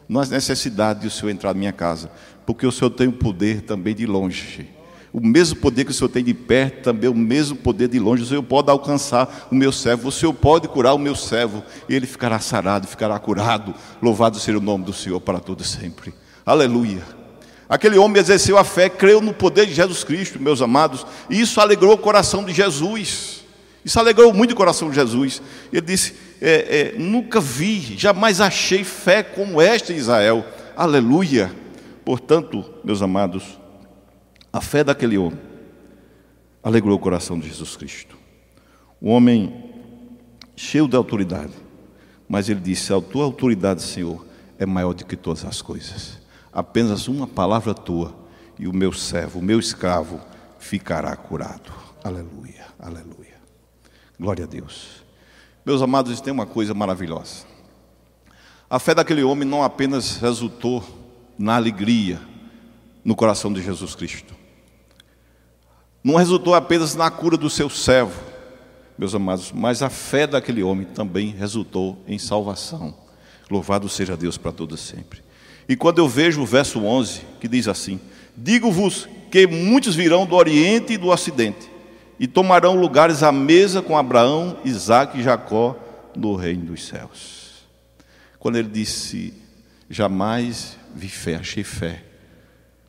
não 0.08 0.22
há 0.22 0.26
necessidade 0.26 1.02
de 1.02 1.08
o 1.08 1.12
Senhor 1.12 1.30
entrar 1.30 1.54
na 1.54 1.60
minha 1.60 1.74
casa, 1.74 2.10
porque 2.46 2.66
o 2.66 2.72
Senhor 2.72 2.92
tem 2.92 3.08
o 3.08 3.14
poder 3.14 3.62
também 3.62 3.96
de 3.96 4.06
longe. 4.06 4.70
O 5.14 5.20
mesmo 5.20 5.60
poder 5.60 5.84
que 5.84 5.92
o 5.92 5.94
Senhor 5.94 6.10
tem 6.10 6.24
de 6.24 6.34
perto, 6.34 6.84
também 6.84 7.10
o 7.10 7.14
mesmo 7.14 7.58
poder 7.58 7.90
de 7.90 8.00
longe. 8.00 8.24
O 8.24 8.26
Senhor 8.26 8.44
pode 8.44 8.70
alcançar 8.70 9.48
o 9.52 9.56
meu 9.56 9.72
servo, 9.72 10.08
o 10.08 10.12
Senhor 10.12 10.34
pode 10.34 10.70
curar 10.70 10.94
o 10.94 11.00
meu 11.00 11.16
servo, 11.16 11.62
e 11.90 11.96
ele 11.96 12.08
ficará 12.08 12.40
sarado, 12.40 12.88
ficará 12.88 13.20
curado. 13.20 13.76
Louvado 14.02 14.40
seja 14.40 14.58
o 14.58 14.62
nome 14.62 14.86
do 14.86 14.94
Senhor 14.94 15.20
para 15.20 15.40
todo 15.40 15.64
sempre. 15.64 16.14
Aleluia. 16.46 17.04
Aquele 17.68 17.98
homem 17.98 18.22
exerceu 18.22 18.58
a 18.58 18.64
fé, 18.64 18.90
creu 18.90 19.22
no 19.22 19.34
poder 19.34 19.66
de 19.66 19.74
Jesus 19.74 20.04
Cristo, 20.04 20.42
meus 20.42 20.62
amados, 20.62 21.06
e 21.30 21.40
isso 21.40 21.60
alegrou 21.60 21.94
o 21.94 21.98
coração 21.98 22.44
de 22.44 22.54
Jesus. 22.54 23.42
Isso 23.84 24.00
alegrou 24.00 24.34
muito 24.34 24.52
o 24.52 24.56
coração 24.56 24.90
de 24.90 24.96
Jesus. 24.96 25.42
Ele 25.74 25.82
disse: 25.82 26.14
é, 26.42 26.94
é, 26.96 27.00
Nunca 27.00 27.40
vi, 27.42 27.98
jamais 27.98 28.40
achei 28.40 28.84
fé 28.84 29.24
como 29.24 29.62
esta 29.62 29.92
em 29.92 29.98
Israel. 29.98 30.46
Aleluia. 30.76 31.61
Portanto, 32.04 32.66
meus 32.84 33.02
amados, 33.02 33.60
a 34.52 34.60
fé 34.60 34.84
daquele 34.84 35.18
homem 35.18 35.40
alegrou 36.64 36.96
o 36.96 37.00
coração 37.00 37.40
de 37.40 37.48
Jesus 37.48 37.76
Cristo. 37.76 38.18
O 39.00 39.10
homem 39.10 39.72
cheio 40.56 40.88
de 40.88 40.96
autoridade, 40.96 41.54
mas 42.28 42.50
ele 42.50 42.60
disse: 42.60 42.94
A 42.94 43.02
tua 43.02 43.24
autoridade, 43.24 43.82
Senhor, 43.82 44.26
é 44.58 44.66
maior 44.66 44.94
do 44.94 45.06
que 45.06 45.16
todas 45.16 45.46
as 45.46 45.62
coisas. 45.62 46.20
Apenas 46.52 47.08
uma 47.08 47.28
palavra 47.28 47.74
tua 47.74 48.14
e 48.60 48.68
o 48.68 48.74
meu 48.74 48.92
servo, 48.92 49.40
o 49.40 49.44
meu 49.44 49.60
escravo, 49.60 50.20
ficará 50.60 51.16
curado. 51.16 51.72
Aleluia, 52.04 52.66
aleluia. 52.80 53.40
Glória 54.20 54.46
a 54.46 54.48
Deus. 54.48 55.04
Meus 55.66 55.82
amados, 55.82 56.20
tem 56.20 56.34
uma 56.34 56.46
coisa 56.46 56.74
maravilhosa. 56.74 57.46
A 58.70 58.80
fé 58.80 58.94
daquele 58.94 59.24
homem 59.24 59.48
não 59.48 59.64
apenas 59.64 60.18
resultou 60.18 60.84
na 61.42 61.56
alegria 61.56 62.22
no 63.04 63.16
coração 63.16 63.52
de 63.52 63.62
Jesus 63.62 63.96
Cristo. 63.96 64.36
Não 66.04 66.16
resultou 66.16 66.54
apenas 66.54 66.96
na 66.96 67.10
cura 67.10 67.36
do 67.36 67.50
seu 67.50 67.70
servo, 67.70 68.22
meus 68.98 69.16
amados, 69.16 69.52
mas 69.52 69.82
a 69.82 69.90
fé 69.90 70.28
daquele 70.28 70.62
homem 70.62 70.86
também 70.86 71.30
resultou 71.30 71.98
em 72.08 72.20
salvação. 72.20 72.94
Louvado 73.50 73.90
seja 73.90 74.16
Deus 74.16 74.38
para 74.38 74.52
todos 74.52 74.80
sempre. 74.80 75.22
E 75.68 75.76
quando 75.76 76.00
eu 76.00 76.08
vejo 76.08 76.42
o 76.42 76.46
verso 76.46 76.80
11, 76.84 77.22
que 77.40 77.48
diz 77.48 77.68
assim: 77.68 78.00
Digo-vos 78.38 79.08
que 79.32 79.48
muitos 79.48 79.96
virão 79.96 80.26
do 80.26 80.36
Oriente 80.36 80.94
e 80.94 80.98
do 80.98 81.08
Ocidente, 81.08 81.70
e 82.20 82.28
tomarão 82.28 82.76
lugares 82.76 83.24
à 83.24 83.32
mesa 83.32 83.82
com 83.82 83.98
Abraão, 83.98 84.58
Isaac 84.64 85.20
e 85.20 85.24
Jacó 85.24 85.76
no 86.16 86.36
reino 86.36 86.66
dos 86.66 86.86
céus. 86.88 87.66
Quando 88.40 88.58
ele 88.58 88.70
disse: 88.70 89.34
Jamais 89.90 90.78
vi 90.96 91.10
fé, 91.10 91.36
achei 91.36 91.64
fé, 91.64 92.04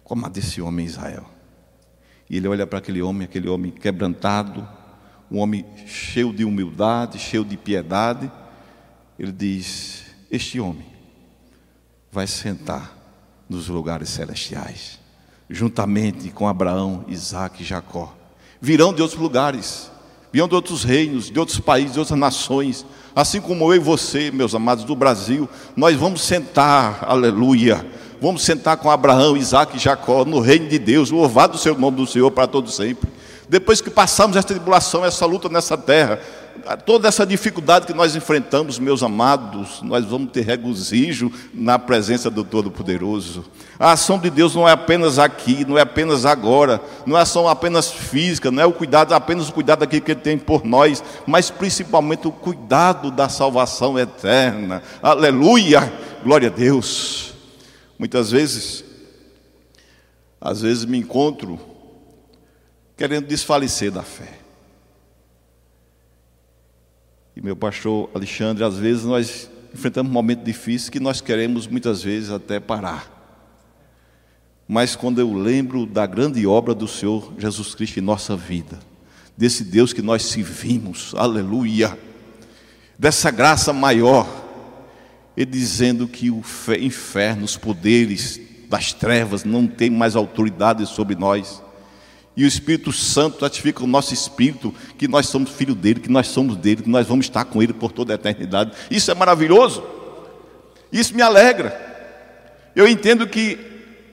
como 0.02 0.26
a 0.26 0.28
desse 0.28 0.60
homem 0.60 0.86
Israel. 0.86 1.28
E 2.28 2.36
ele 2.36 2.48
olha 2.48 2.66
para 2.66 2.78
aquele 2.78 3.02
homem, 3.02 3.24
aquele 3.24 3.48
homem 3.48 3.70
quebrantado, 3.70 4.66
um 5.30 5.38
homem 5.38 5.66
cheio 5.86 6.32
de 6.32 6.44
humildade, 6.44 7.18
cheio 7.18 7.44
de 7.44 7.56
piedade, 7.56 8.30
ele 9.18 9.32
diz: 9.32 10.04
Este 10.30 10.58
homem 10.58 10.86
vai 12.10 12.26
sentar 12.26 12.96
nos 13.48 13.68
lugares 13.68 14.08
celestiais, 14.08 14.98
juntamente 15.48 16.30
com 16.30 16.48
Abraão, 16.48 17.04
Isaac 17.06 17.62
e 17.62 17.66
Jacó. 17.66 18.16
Virão 18.60 18.94
de 18.94 19.02
outros 19.02 19.20
lugares, 19.20 19.91
virão 20.32 20.48
de 20.48 20.54
outros 20.54 20.82
reinos, 20.82 21.30
de 21.30 21.38
outros 21.38 21.60
países, 21.60 21.92
de 21.92 21.98
outras 21.98 22.18
nações, 22.18 22.86
assim 23.14 23.40
como 23.40 23.70
eu 23.72 23.76
e 23.76 23.78
você, 23.78 24.30
meus 24.30 24.54
amados 24.54 24.84
do 24.84 24.96
Brasil, 24.96 25.48
nós 25.76 25.94
vamos 25.94 26.22
sentar, 26.22 27.04
aleluia, 27.06 27.84
vamos 28.20 28.42
sentar 28.42 28.78
com 28.78 28.90
Abraão, 28.90 29.36
Isaac 29.36 29.76
e 29.76 29.80
Jacó 29.80 30.24
no 30.24 30.40
reino 30.40 30.68
de 30.68 30.78
Deus, 30.78 31.10
louvado 31.10 31.58
seja 31.58 31.74
o 31.74 31.78
nome 31.78 31.98
do 31.98 32.06
Senhor 32.06 32.30
para 32.30 32.46
todo 32.46 32.70
sempre. 32.70 33.10
Depois 33.48 33.82
que 33.82 33.90
passamos 33.90 34.34
essa 34.34 34.48
tribulação, 34.48 35.04
essa 35.04 35.26
luta 35.26 35.48
nessa 35.50 35.76
terra, 35.76 36.18
toda 36.84 37.08
essa 37.08 37.26
dificuldade 37.26 37.86
que 37.86 37.92
nós 37.92 38.14
enfrentamos, 38.14 38.78
meus 38.78 39.02
amados, 39.02 39.82
nós 39.82 40.04
vamos 40.04 40.30
ter 40.30 40.44
regozijo 40.44 41.32
na 41.52 41.78
presença 41.78 42.30
do 42.30 42.44
Todo-Poderoso. 42.44 43.44
A 43.78 43.92
ação 43.92 44.18
de 44.18 44.30
Deus 44.30 44.54
não 44.54 44.68
é 44.68 44.72
apenas 44.72 45.18
aqui, 45.18 45.64
não 45.64 45.76
é 45.76 45.82
apenas 45.82 46.24
agora, 46.24 46.80
não 47.04 47.18
é 47.18 47.22
ação 47.22 47.48
apenas 47.48 47.90
física, 47.90 48.50
não 48.50 48.62
é 48.62 48.66
o 48.66 48.72
cuidado, 48.72 49.12
apenas 49.12 49.48
o 49.48 49.52
cuidado 49.52 49.80
daquilo 49.80 50.02
que 50.02 50.12
Ele 50.12 50.20
tem 50.20 50.38
por 50.38 50.64
nós, 50.64 51.02
mas 51.26 51.50
principalmente 51.50 52.28
o 52.28 52.32
cuidado 52.32 53.10
da 53.10 53.28
salvação 53.28 53.98
eterna. 53.98 54.82
Aleluia! 55.02 55.92
Glória 56.22 56.48
a 56.48 56.52
Deus. 56.52 57.34
Muitas 57.98 58.30
vezes, 58.30 58.84
às 60.40 60.60
vezes 60.60 60.84
me 60.84 60.98
encontro 60.98 61.58
querendo 62.96 63.26
desfalecer 63.26 63.90
da 63.90 64.02
fé. 64.02 64.41
E 67.34 67.40
meu 67.40 67.56
pastor 67.56 68.10
Alexandre, 68.14 68.62
às 68.62 68.76
vezes 68.76 69.04
nós 69.04 69.50
enfrentamos 69.72 70.10
um 70.10 70.12
momento 70.12 70.44
difícil 70.44 70.92
que 70.92 71.00
nós 71.00 71.20
queremos 71.20 71.66
muitas 71.66 72.02
vezes 72.02 72.30
até 72.30 72.60
parar. 72.60 73.10
Mas 74.68 74.94
quando 74.94 75.18
eu 75.18 75.32
lembro 75.32 75.86
da 75.86 76.06
grande 76.06 76.46
obra 76.46 76.74
do 76.74 76.86
Senhor 76.86 77.32
Jesus 77.38 77.74
Cristo 77.74 77.98
em 77.98 78.02
nossa 78.02 78.36
vida, 78.36 78.78
desse 79.36 79.64
Deus 79.64 79.92
que 79.92 80.02
nós 80.02 80.24
servimos, 80.24 81.14
aleluia, 81.16 81.98
dessa 82.98 83.30
graça 83.30 83.72
maior, 83.72 84.42
e 85.36 85.46
dizendo 85.46 86.06
que 86.06 86.30
o 86.30 86.42
inferno, 86.78 87.44
os 87.44 87.56
poderes 87.56 88.38
das 88.68 88.92
trevas 88.92 89.44
não 89.44 89.66
têm 89.66 89.90
mais 89.90 90.14
autoridade 90.14 90.86
sobre 90.86 91.14
nós, 91.14 91.61
e 92.36 92.44
o 92.44 92.46
Espírito 92.46 92.92
Santo 92.92 93.42
ratifica 93.42 93.84
o 93.84 93.86
nosso 93.86 94.14
espírito 94.14 94.74
que 94.96 95.06
nós 95.06 95.26
somos 95.26 95.50
filho 95.50 95.74
dele, 95.74 96.00
que 96.00 96.10
nós 96.10 96.28
somos 96.28 96.56
dele, 96.56 96.82
que 96.82 96.88
nós 96.88 97.06
vamos 97.06 97.26
estar 97.26 97.44
com 97.44 97.62
ele 97.62 97.74
por 97.74 97.92
toda 97.92 98.12
a 98.12 98.16
eternidade. 98.16 98.72
Isso 98.90 99.10
é 99.10 99.14
maravilhoso. 99.14 99.82
Isso 100.90 101.14
me 101.14 101.20
alegra. 101.20 101.90
Eu 102.74 102.88
entendo 102.88 103.26
que 103.26 103.58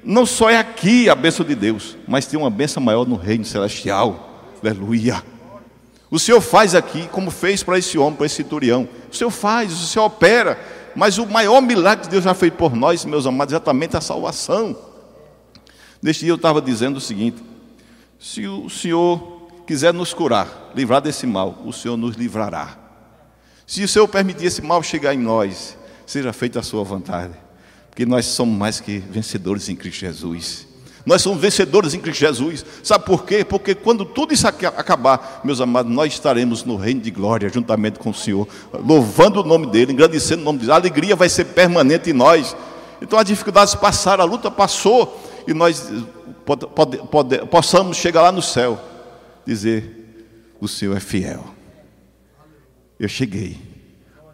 não 0.04 0.26
só 0.26 0.50
é 0.50 0.58
aqui 0.58 1.10
a 1.10 1.16
bênção 1.16 1.46
de 1.46 1.56
Deus, 1.56 1.96
mas 2.08 2.26
tem 2.26 2.38
uma 2.38 2.50
bênção 2.50 2.84
maior 2.84 3.08
no 3.08 3.16
reino 3.16 3.46
celestial. 3.46 4.52
Aleluia. 4.62 5.24
O 6.12 6.20
Senhor 6.20 6.42
faz 6.42 6.76
aqui 6.76 7.08
como 7.12 7.32
fez 7.32 7.64
para 7.64 7.78
esse 7.78 7.98
homem, 7.98 8.16
para 8.16 8.26
esse 8.26 8.36
centurião. 8.36 8.88
O 9.10 9.16
Senhor 9.16 9.30
faz, 9.30 9.72
o 9.72 9.88
Senhor 9.88 10.06
opera. 10.06 10.60
Mas 10.94 11.18
o 11.18 11.26
maior 11.26 11.62
milagre 11.62 12.06
que 12.06 12.10
Deus 12.10 12.24
já 12.24 12.34
fez 12.34 12.52
por 12.52 12.76
nós, 12.76 13.06
meus 13.06 13.26
amados, 13.26 13.54
é 13.54 13.56
exatamente 13.56 13.96
a 13.96 14.02
salvação. 14.02 14.76
Neste 16.02 16.22
dia 16.22 16.32
eu 16.32 16.36
estava 16.36 16.62
dizendo 16.62 16.98
o 16.98 17.02
seguinte: 17.02 17.49
se 18.20 18.46
o 18.46 18.70
Senhor 18.70 19.48
quiser 19.66 19.94
nos 19.94 20.14
curar, 20.14 20.72
livrar 20.76 21.02
desse 21.02 21.26
mal, 21.26 21.64
o 21.66 21.72
Senhor 21.72 21.96
nos 21.96 22.16
livrará. 22.16 22.78
Se 23.66 23.84
o 23.84 23.88
Senhor 23.88 24.08
permitir 24.08 24.46
esse 24.46 24.62
mal 24.62 24.84
chegar 24.84 25.14
em 25.14 25.20
nós, 25.20 25.77
seja 26.05 26.34
feita 26.34 26.60
a 26.60 26.64
sua 26.64 26.84
vontade. 26.84 27.34
Porque 27.90 28.05
nós 28.05 28.25
somos 28.25 28.58
mais 28.58 28.79
que 28.79 28.98
vencedores 28.98 29.70
em 29.70 29.75
Cristo 29.75 30.00
Jesus. 30.00 30.68
Nós 31.05 31.22
somos 31.22 31.40
vencedores 31.40 31.94
em 31.94 32.00
Cristo 32.00 32.20
Jesus. 32.20 32.66
Sabe 32.84 33.05
por 33.05 33.24
quê? 33.25 33.46
Porque 33.46 33.74
quando 33.74 34.03
tudo 34.03 34.34
isso 34.34 34.48
acabar, 34.48 35.42
meus 35.44 35.62
amados, 35.62 35.92
nós 35.92 36.12
estaremos 36.12 36.64
no 36.64 36.75
reino 36.75 37.00
de 37.00 37.12
glória 37.12 37.48
juntamente 37.48 38.00
com 38.00 38.10
o 38.10 38.14
Senhor, 38.14 38.48
louvando 38.74 39.42
o 39.42 39.44
nome 39.46 39.68
dele, 39.68 39.94
engrandecendo 39.94 40.42
o 40.42 40.46
nome 40.46 40.60
dele. 40.60 40.72
A 40.72 40.75
alegria 40.75 41.16
vai 41.16 41.29
ser 41.29 41.46
permanente 41.46 42.10
em 42.10 42.14
nós. 42.14 42.55
Então 43.01 43.18
as 43.18 43.25
dificuldades 43.25 43.75
passaram, 43.75 44.24
a 44.24 44.27
luta 44.27 44.51
passou 44.51 45.18
e 45.50 45.53
nós 45.53 45.92
possamos 47.50 47.98
chegar 47.98 48.22
lá 48.22 48.31
no 48.31 48.42
céu, 48.42 48.79
dizer: 49.46 50.53
O 50.62 50.68
Senhor 50.68 50.96
é 50.96 51.00
fiel. 51.00 51.44
Eu 53.00 53.09
cheguei 53.09 53.57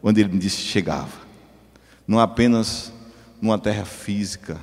onde 0.04 0.20
Ele 0.20 0.34
me 0.34 0.40
disse 0.40 0.58
que 0.58 0.64
chegava, 0.64 1.14
não 2.06 2.20
apenas 2.20 2.92
numa 3.42 3.58
terra 3.58 3.86
física, 3.86 4.60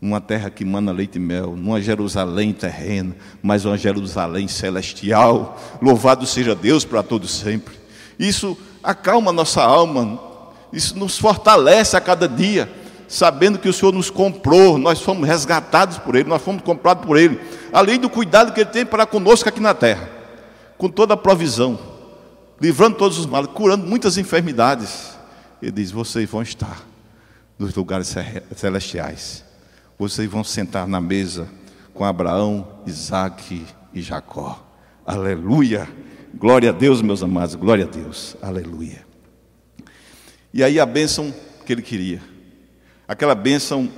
numa 0.00 0.20
terra 0.20 0.48
que 0.48 0.64
mana 0.64 0.90
leite 0.90 1.16
e 1.16 1.20
mel, 1.20 1.54
numa 1.54 1.80
Jerusalém 1.80 2.52
terrena, 2.54 3.14
mas 3.42 3.66
uma 3.66 3.76
Jerusalém 3.76 4.48
celestial. 4.48 5.60
Louvado 5.82 6.24
seja 6.24 6.54
Deus 6.54 6.84
para 6.84 7.02
todos 7.02 7.30
sempre. 7.30 7.74
Isso 8.18 8.56
acalma 8.82 9.32
nossa 9.32 9.62
alma, 9.62 10.18
isso 10.72 10.98
nos 10.98 11.18
fortalece 11.18 11.96
a 11.96 12.00
cada 12.00 12.26
dia 12.26 12.79
sabendo 13.10 13.58
que 13.58 13.68
o 13.68 13.72
Senhor 13.72 13.92
nos 13.92 14.08
comprou, 14.08 14.78
nós 14.78 15.00
fomos 15.00 15.28
resgatados 15.28 15.98
por 15.98 16.14
Ele, 16.14 16.28
nós 16.28 16.40
fomos 16.40 16.62
comprados 16.62 17.04
por 17.04 17.16
Ele, 17.16 17.40
além 17.72 17.98
do 17.98 18.08
cuidado 18.08 18.52
que 18.52 18.60
Ele 18.60 18.70
tem 18.70 18.86
para 18.86 19.04
conosco 19.04 19.48
aqui 19.48 19.58
na 19.58 19.74
terra, 19.74 20.08
com 20.78 20.88
toda 20.88 21.14
a 21.14 21.16
provisão, 21.16 21.76
livrando 22.60 22.96
todos 22.96 23.18
os 23.18 23.26
males, 23.26 23.50
curando 23.52 23.84
muitas 23.84 24.16
enfermidades. 24.16 25.18
Ele 25.60 25.72
diz: 25.72 25.90
vocês 25.90 26.30
vão 26.30 26.40
estar 26.40 26.86
nos 27.58 27.74
lugares 27.74 28.14
celestiais, 28.54 29.44
vocês 29.98 30.30
vão 30.30 30.44
sentar 30.44 30.86
na 30.86 31.00
mesa 31.00 31.48
com 31.92 32.04
Abraão, 32.04 32.80
Isaac 32.86 33.66
e 33.92 34.00
Jacó. 34.00 34.64
Aleluia! 35.04 35.88
Glória 36.32 36.70
a 36.70 36.72
Deus, 36.72 37.02
meus 37.02 37.24
amados, 37.24 37.56
glória 37.56 37.86
a 37.86 37.88
Deus, 37.88 38.36
aleluia. 38.40 39.04
E 40.54 40.62
aí 40.62 40.78
a 40.78 40.86
bênção 40.86 41.34
que 41.66 41.72
ele 41.72 41.82
queria 41.82 42.29
aquela 43.10 43.34
bênção 43.34 43.90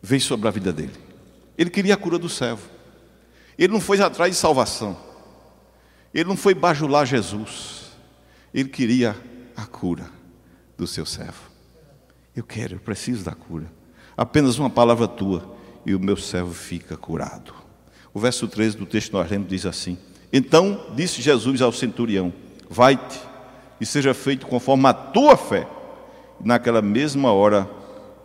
veio 0.00 0.22
sobre 0.22 0.46
a 0.46 0.52
vida 0.52 0.72
dele. 0.72 0.94
Ele 1.58 1.68
queria 1.68 1.94
a 1.94 1.96
cura 1.96 2.16
do 2.16 2.28
servo. 2.28 2.62
Ele 3.58 3.72
não 3.72 3.80
foi 3.80 4.00
atrás 4.00 4.32
de 4.32 4.38
salvação. 4.38 4.96
Ele 6.14 6.28
não 6.28 6.36
foi 6.36 6.54
bajular 6.54 7.04
Jesus. 7.04 7.90
Ele 8.54 8.68
queria 8.68 9.16
a 9.56 9.66
cura 9.66 10.08
do 10.78 10.86
seu 10.86 11.04
servo. 11.04 11.50
Eu 12.36 12.44
quero, 12.44 12.76
eu 12.76 12.78
preciso 12.78 13.24
da 13.24 13.32
cura. 13.32 13.66
Apenas 14.16 14.56
uma 14.56 14.70
palavra 14.70 15.08
tua 15.08 15.56
e 15.84 15.92
o 15.92 15.98
meu 15.98 16.16
servo 16.16 16.54
fica 16.54 16.96
curado. 16.96 17.52
O 18.12 18.20
verso 18.20 18.46
13 18.46 18.76
do 18.76 18.86
texto 18.86 19.12
nós 19.12 19.28
lemos 19.28 19.48
diz 19.48 19.66
assim: 19.66 19.98
Então 20.32 20.92
disse 20.94 21.20
Jesus 21.20 21.60
ao 21.60 21.72
centurião: 21.72 22.32
Vai-te 22.70 23.18
e 23.80 23.84
seja 23.84 24.14
feito 24.14 24.46
conforme 24.46 24.86
a 24.86 24.94
tua 24.94 25.36
fé. 25.36 25.66
Naquela 26.40 26.82
mesma 26.82 27.32
hora, 27.32 27.68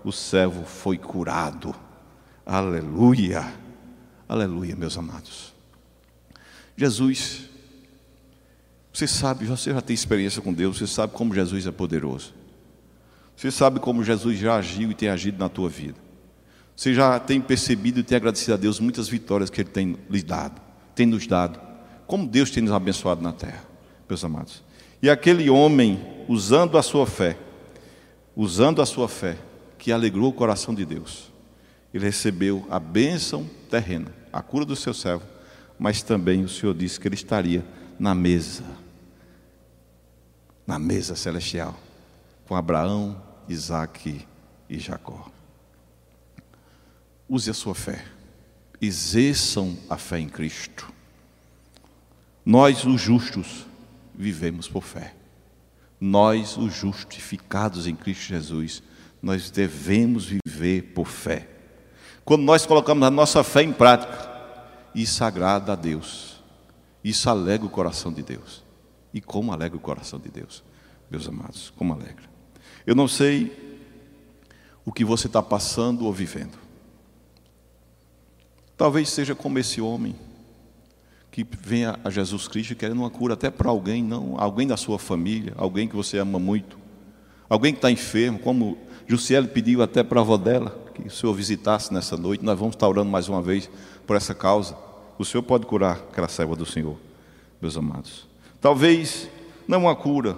o 0.04 0.12
servo 0.12 0.66
foi 0.66 0.98
curado. 0.98 1.76
Aleluia, 2.46 3.54
aleluia, 4.28 4.76
meus 4.76 4.98
amados. 4.98 5.54
Jesus, 6.76 7.50
você 8.92 9.08
sabe, 9.08 9.46
você 9.46 9.72
já 9.74 9.82
tem 9.82 9.94
experiência 9.94 10.42
com 10.42 10.54
Deus, 10.54 10.78
você 10.78 10.88
sabe 10.88 11.14
como 11.14 11.34
Jesus 11.34 11.68
é 11.68 11.72
poderoso. 11.72 12.34
Você 13.36 13.52
sabe 13.52 13.80
como 13.80 14.04
Jesus 14.04 14.38
já 14.38 14.56
agiu 14.56 14.92
e 14.92 14.94
tem 14.94 15.10
agido 15.10 15.40
na 15.40 15.48
tua 15.48 15.70
vida. 15.70 15.96
Você 16.76 16.94
já 16.94 17.20
tem 17.20 17.40
percebido 17.40 18.00
e 18.00 18.04
tem 18.04 18.16
agradecido 18.16 18.54
a 18.54 18.58
Deus 18.58 18.80
muitas 18.80 19.08
vitórias 19.08 19.50
que 19.50 19.62
Ele 19.62 19.70
tem 19.70 19.98
lhe 20.10 20.24
dado, 20.24 20.62
tem 20.96 21.06
nos 21.06 21.28
dado. 21.28 21.60
Como 22.08 22.28
Deus 22.28 22.50
tem 22.52 22.64
nos 22.64 22.72
abençoado 22.72 23.22
na 23.22 23.32
terra, 23.32 23.64
meus 24.08 24.24
amados. 24.24 24.64
E 25.02 25.10
aquele 25.10 25.50
homem, 25.50 26.00
usando 26.28 26.78
a 26.78 26.82
sua 26.82 27.06
fé, 27.06 27.38
usando 28.40 28.82
a 28.82 28.86
sua 28.86 29.10
fé, 29.10 29.38
que 29.78 29.92
alegrou 29.92 30.30
o 30.30 30.34
coração 30.34 30.74
de 30.74 30.86
Deus, 30.86 31.30
ele 31.94 32.06
recebeu 32.06 32.66
a 32.70 32.80
bênção 32.80 33.46
terrena, 33.70 34.14
a 34.32 34.42
cura 34.42 34.64
do 34.64 34.78
seu 34.78 34.94
servo, 34.94 35.26
mas 35.78 36.02
também 36.02 36.46
o 36.46 36.48
Senhor 36.48 36.74
disse 36.74 36.98
que 36.98 37.06
ele 37.06 37.16
estaria 37.16 37.66
na 38.00 38.16
mesa, 38.16 38.64
na 40.66 40.80
mesa 40.80 41.18
celestial, 41.18 41.78
com 42.48 42.56
Abraão, 42.56 43.22
Isaac 43.50 44.26
e 44.70 44.80
Jacó. 44.80 45.30
Use 47.28 47.50
a 47.50 47.54
sua 47.54 47.76
fé, 47.76 48.06
exerçam 48.82 49.78
a 49.90 49.98
fé 49.98 50.18
em 50.18 50.30
Cristo. 50.30 50.90
Nós, 52.46 52.86
os 52.86 53.02
justos, 53.02 53.68
vivemos 54.16 54.70
por 54.70 54.86
fé 54.86 55.19
nós, 56.00 56.58
os 56.58 56.74
justificados 56.74 57.88
em 57.88 57.96
Cristo 57.96 58.24
Jesus, 58.24 58.82
nós 59.22 59.52
devemos 59.52 60.32
viver 60.46 60.94
por 60.94 61.08
fé. 61.08 61.50
Quando 62.24 62.44
nós 62.44 62.66
colocamos 62.66 63.06
a 63.06 63.12
nossa 63.12 63.44
fé 63.44 63.64
em 63.64 63.74
prática, 63.74 64.30
isso 64.96 65.24
agrada 65.24 65.74
a 65.74 65.76
Deus. 65.76 66.42
Isso 67.04 67.30
alegra 67.30 67.66
o 67.66 67.70
coração 67.70 68.14
de 68.14 68.24
Deus. 68.24 68.64
E 69.14 69.20
como 69.20 69.52
alegra 69.52 69.78
o 69.78 69.82
coração 69.82 70.20
de 70.20 70.30
Deus, 70.30 70.64
meus 71.10 71.28
amados, 71.28 71.74
como 71.76 71.94
alegra. 71.94 72.30
Eu 72.86 72.96
não 72.96 73.08
sei 73.08 73.82
o 74.86 74.92
que 74.92 75.04
você 75.04 75.28
está 75.28 75.42
passando 75.42 76.06
ou 76.06 76.14
vivendo. 76.14 76.58
Talvez 78.78 79.10
seja 79.10 79.36
como 79.36 79.60
esse 79.60 79.82
homem 79.82 80.16
que 81.32 81.46
venha 81.62 82.00
a 82.04 82.10
Jesus 82.10 82.48
Cristo 82.48 82.76
querendo 82.76 83.00
uma 83.00 83.10
cura 83.10 83.36
até 83.36 83.50
para 83.50 83.70
alguém, 83.70 84.04
não, 84.04 84.36
alguém 84.38 84.68
da 84.68 84.78
sua 84.78 84.98
família, 84.98 85.54
alguém 85.58 85.88
que 85.88 85.96
você 85.96 86.18
ama 86.18 86.40
muito, 86.40 86.78
alguém 87.48 87.72
que 87.72 87.78
está 87.78 87.92
enfermo, 87.92 88.40
como 88.40 88.78
Jussiele 89.08 89.48
pediu 89.48 89.82
até 89.82 90.04
para 90.04 90.20
a 90.20 90.22
avó 90.22 90.38
dela, 90.38 90.78
que 90.94 91.08
o 91.08 91.12
Senhor 91.12 91.34
visitasse 91.34 91.94
nessa 91.94 92.18
noite. 92.18 92.44
Nós 92.44 92.58
vamos 92.58 92.76
estar 92.76 92.88
orando 92.88 93.10
mais 93.10 93.28
uma 93.30 93.42
vez 93.42 93.70
por 94.06 94.16
essa 94.16 94.36
causa. 94.36 94.78
O 95.18 95.26
Senhor 95.26 95.44
pode 95.44 95.66
curar 95.66 95.96
aquela 96.12 96.28
serva 96.28 96.56
do 96.56 96.66
Senhor, 96.66 96.98
meus 97.62 97.76
amados. 97.78 98.28
Talvez 98.62 99.30
não 99.68 99.82
uma 99.82 99.96
cura, 99.96 100.38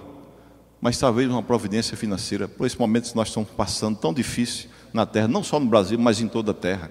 mas 0.80 0.98
talvez 0.98 1.28
uma 1.30 1.42
providência 1.42 1.96
financeira, 1.96 2.48
por 2.48 2.66
esse 2.66 2.78
momento 2.78 3.10
que 3.10 3.16
nós 3.16 3.28
estamos 3.28 3.50
passando 3.50 3.96
tão 3.98 4.12
difícil 4.12 4.68
na 4.92 5.06
terra, 5.06 5.28
não 5.28 5.42
só 5.42 5.58
no 5.58 5.66
Brasil, 5.66 5.98
mas 5.98 6.20
em 6.20 6.28
toda 6.28 6.50
a 6.50 6.54
terra. 6.54 6.90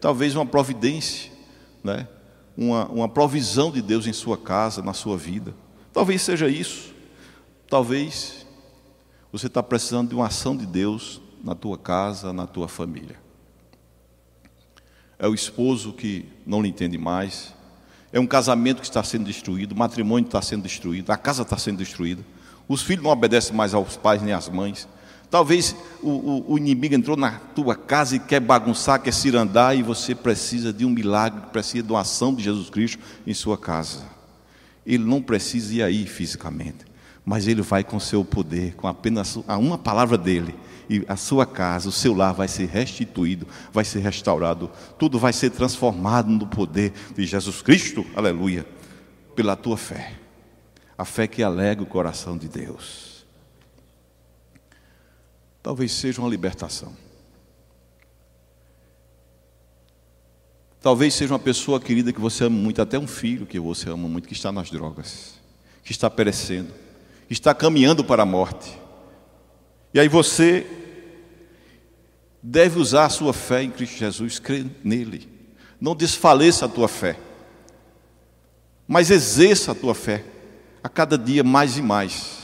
Talvez 0.00 0.34
uma 0.34 0.46
providência, 0.46 1.30
né? 1.82 2.06
Uma, 2.56 2.86
uma 2.86 3.08
provisão 3.08 3.70
de 3.70 3.80
Deus 3.80 4.06
em 4.06 4.12
sua 4.12 4.36
casa, 4.36 4.82
na 4.82 4.92
sua 4.92 5.16
vida. 5.16 5.54
Talvez 5.92 6.22
seja 6.22 6.48
isso. 6.48 6.92
Talvez 7.68 8.46
você 9.30 9.46
está 9.46 9.62
precisando 9.62 10.10
de 10.10 10.14
uma 10.14 10.26
ação 10.26 10.56
de 10.56 10.66
Deus 10.66 11.20
na 11.42 11.54
tua 11.54 11.78
casa, 11.78 12.32
na 12.32 12.46
tua 12.46 12.68
família. 12.68 13.16
É 15.18 15.26
o 15.26 15.34
esposo 15.34 15.92
que 15.92 16.26
não 16.46 16.60
lhe 16.60 16.68
entende 16.68 16.98
mais. 16.98 17.54
É 18.12 18.20
um 18.20 18.26
casamento 18.26 18.80
que 18.80 18.86
está 18.86 19.02
sendo 19.02 19.24
destruído, 19.24 19.72
o 19.72 19.78
matrimônio 19.78 20.26
está 20.26 20.42
sendo 20.42 20.62
destruído, 20.62 21.10
a 21.10 21.16
casa 21.16 21.42
está 21.42 21.56
sendo 21.56 21.78
destruída. 21.78 22.22
Os 22.68 22.82
filhos 22.82 23.02
não 23.02 23.10
obedecem 23.10 23.54
mais 23.54 23.72
aos 23.72 23.96
pais 23.96 24.20
nem 24.20 24.34
às 24.34 24.48
mães. 24.48 24.86
Talvez 25.32 25.74
o, 26.02 26.10
o, 26.10 26.52
o, 26.52 26.58
inimigo 26.58 26.94
entrou 26.94 27.16
na 27.16 27.30
tua 27.30 27.74
casa 27.74 28.16
e 28.16 28.18
quer 28.18 28.38
bagunçar, 28.38 29.00
quer 29.00 29.14
cirandar, 29.14 29.74
e 29.74 29.82
você 29.82 30.14
precisa 30.14 30.74
de 30.74 30.84
um 30.84 30.90
milagre, 30.90 31.40
precisa 31.50 31.82
de 31.82 31.90
uma 31.90 32.02
ação 32.02 32.34
de 32.34 32.42
Jesus 32.42 32.68
Cristo 32.68 33.02
em 33.26 33.32
sua 33.32 33.56
casa. 33.56 34.04
Ele 34.84 35.02
não 35.02 35.22
precisa 35.22 35.72
ir 35.72 35.82
aí 35.82 36.06
fisicamente, 36.06 36.84
mas 37.24 37.48
ele 37.48 37.62
vai 37.62 37.82
com 37.82 37.98
seu 37.98 38.22
poder, 38.22 38.74
com 38.74 38.86
apenas 38.86 39.36
uma 39.36 39.78
palavra 39.78 40.18
dele, 40.18 40.54
e 40.86 41.02
a 41.08 41.16
sua 41.16 41.46
casa, 41.46 41.88
o 41.88 41.92
seu 41.92 42.12
lar 42.12 42.34
vai 42.34 42.46
ser 42.46 42.68
restituído, 42.68 43.48
vai 43.72 43.86
ser 43.86 44.00
restaurado, 44.00 44.70
tudo 44.98 45.18
vai 45.18 45.32
ser 45.32 45.48
transformado 45.48 46.28
no 46.28 46.46
poder 46.46 46.92
de 47.16 47.24
Jesus 47.24 47.62
Cristo, 47.62 48.04
aleluia, 48.14 48.66
pela 49.34 49.56
tua 49.56 49.78
fé, 49.78 50.12
a 50.98 51.06
fé 51.06 51.26
que 51.26 51.42
alega 51.42 51.82
o 51.82 51.86
coração 51.86 52.36
de 52.36 52.48
Deus 52.48 53.11
talvez 55.62 55.92
seja 55.92 56.20
uma 56.20 56.28
libertação. 56.28 56.92
Talvez 60.80 61.14
seja 61.14 61.32
uma 61.32 61.38
pessoa 61.38 61.80
querida 61.80 62.12
que 62.12 62.20
você 62.20 62.44
ama 62.44 62.56
muito, 62.56 62.82
até 62.82 62.98
um 62.98 63.06
filho 63.06 63.46
que 63.46 63.60
você 63.60 63.88
ama 63.88 64.08
muito, 64.08 64.26
que 64.26 64.34
está 64.34 64.50
nas 64.50 64.68
drogas, 64.68 65.34
que 65.84 65.92
está 65.92 66.10
perecendo, 66.10 66.72
que 67.28 67.32
está 67.32 67.54
caminhando 67.54 68.02
para 68.02 68.24
a 68.24 68.26
morte. 68.26 68.76
E 69.94 70.00
aí 70.00 70.08
você 70.08 70.66
deve 72.42 72.80
usar 72.80 73.04
a 73.04 73.10
sua 73.10 73.32
fé 73.32 73.62
em 73.62 73.70
Cristo 73.70 73.96
Jesus, 73.96 74.40
crer 74.40 74.66
nele. 74.82 75.28
Não 75.80 75.94
desfaleça 75.94 76.64
a 76.64 76.68
tua 76.68 76.88
fé, 76.88 77.16
mas 78.88 79.10
exerça 79.10 79.70
a 79.70 79.74
tua 79.76 79.94
fé 79.94 80.24
a 80.82 80.88
cada 80.88 81.16
dia 81.16 81.44
mais 81.44 81.76
e 81.76 81.82
mais. 81.82 82.38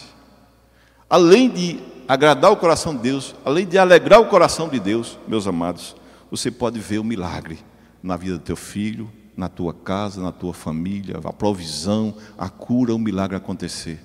Além 1.10 1.48
de 1.50 1.80
agradar 2.08 2.50
o 2.50 2.56
coração 2.56 2.96
de 2.96 3.02
Deus, 3.02 3.34
além 3.44 3.66
de 3.66 3.76
alegrar 3.76 4.18
o 4.18 4.26
coração 4.26 4.66
de 4.66 4.80
Deus, 4.80 5.18
meus 5.28 5.46
amados, 5.46 5.94
você 6.30 6.50
pode 6.50 6.80
ver 6.80 6.98
o 6.98 7.04
milagre 7.04 7.58
na 8.02 8.16
vida 8.16 8.38
do 8.38 8.42
teu 8.42 8.56
filho, 8.56 9.12
na 9.36 9.48
tua 9.48 9.74
casa, 9.74 10.20
na 10.22 10.32
tua 10.32 10.54
família, 10.54 11.20
a 11.22 11.32
provisão, 11.32 12.14
a 12.38 12.48
cura, 12.48 12.94
o 12.94 12.98
milagre 12.98 13.36
acontecer. 13.36 14.00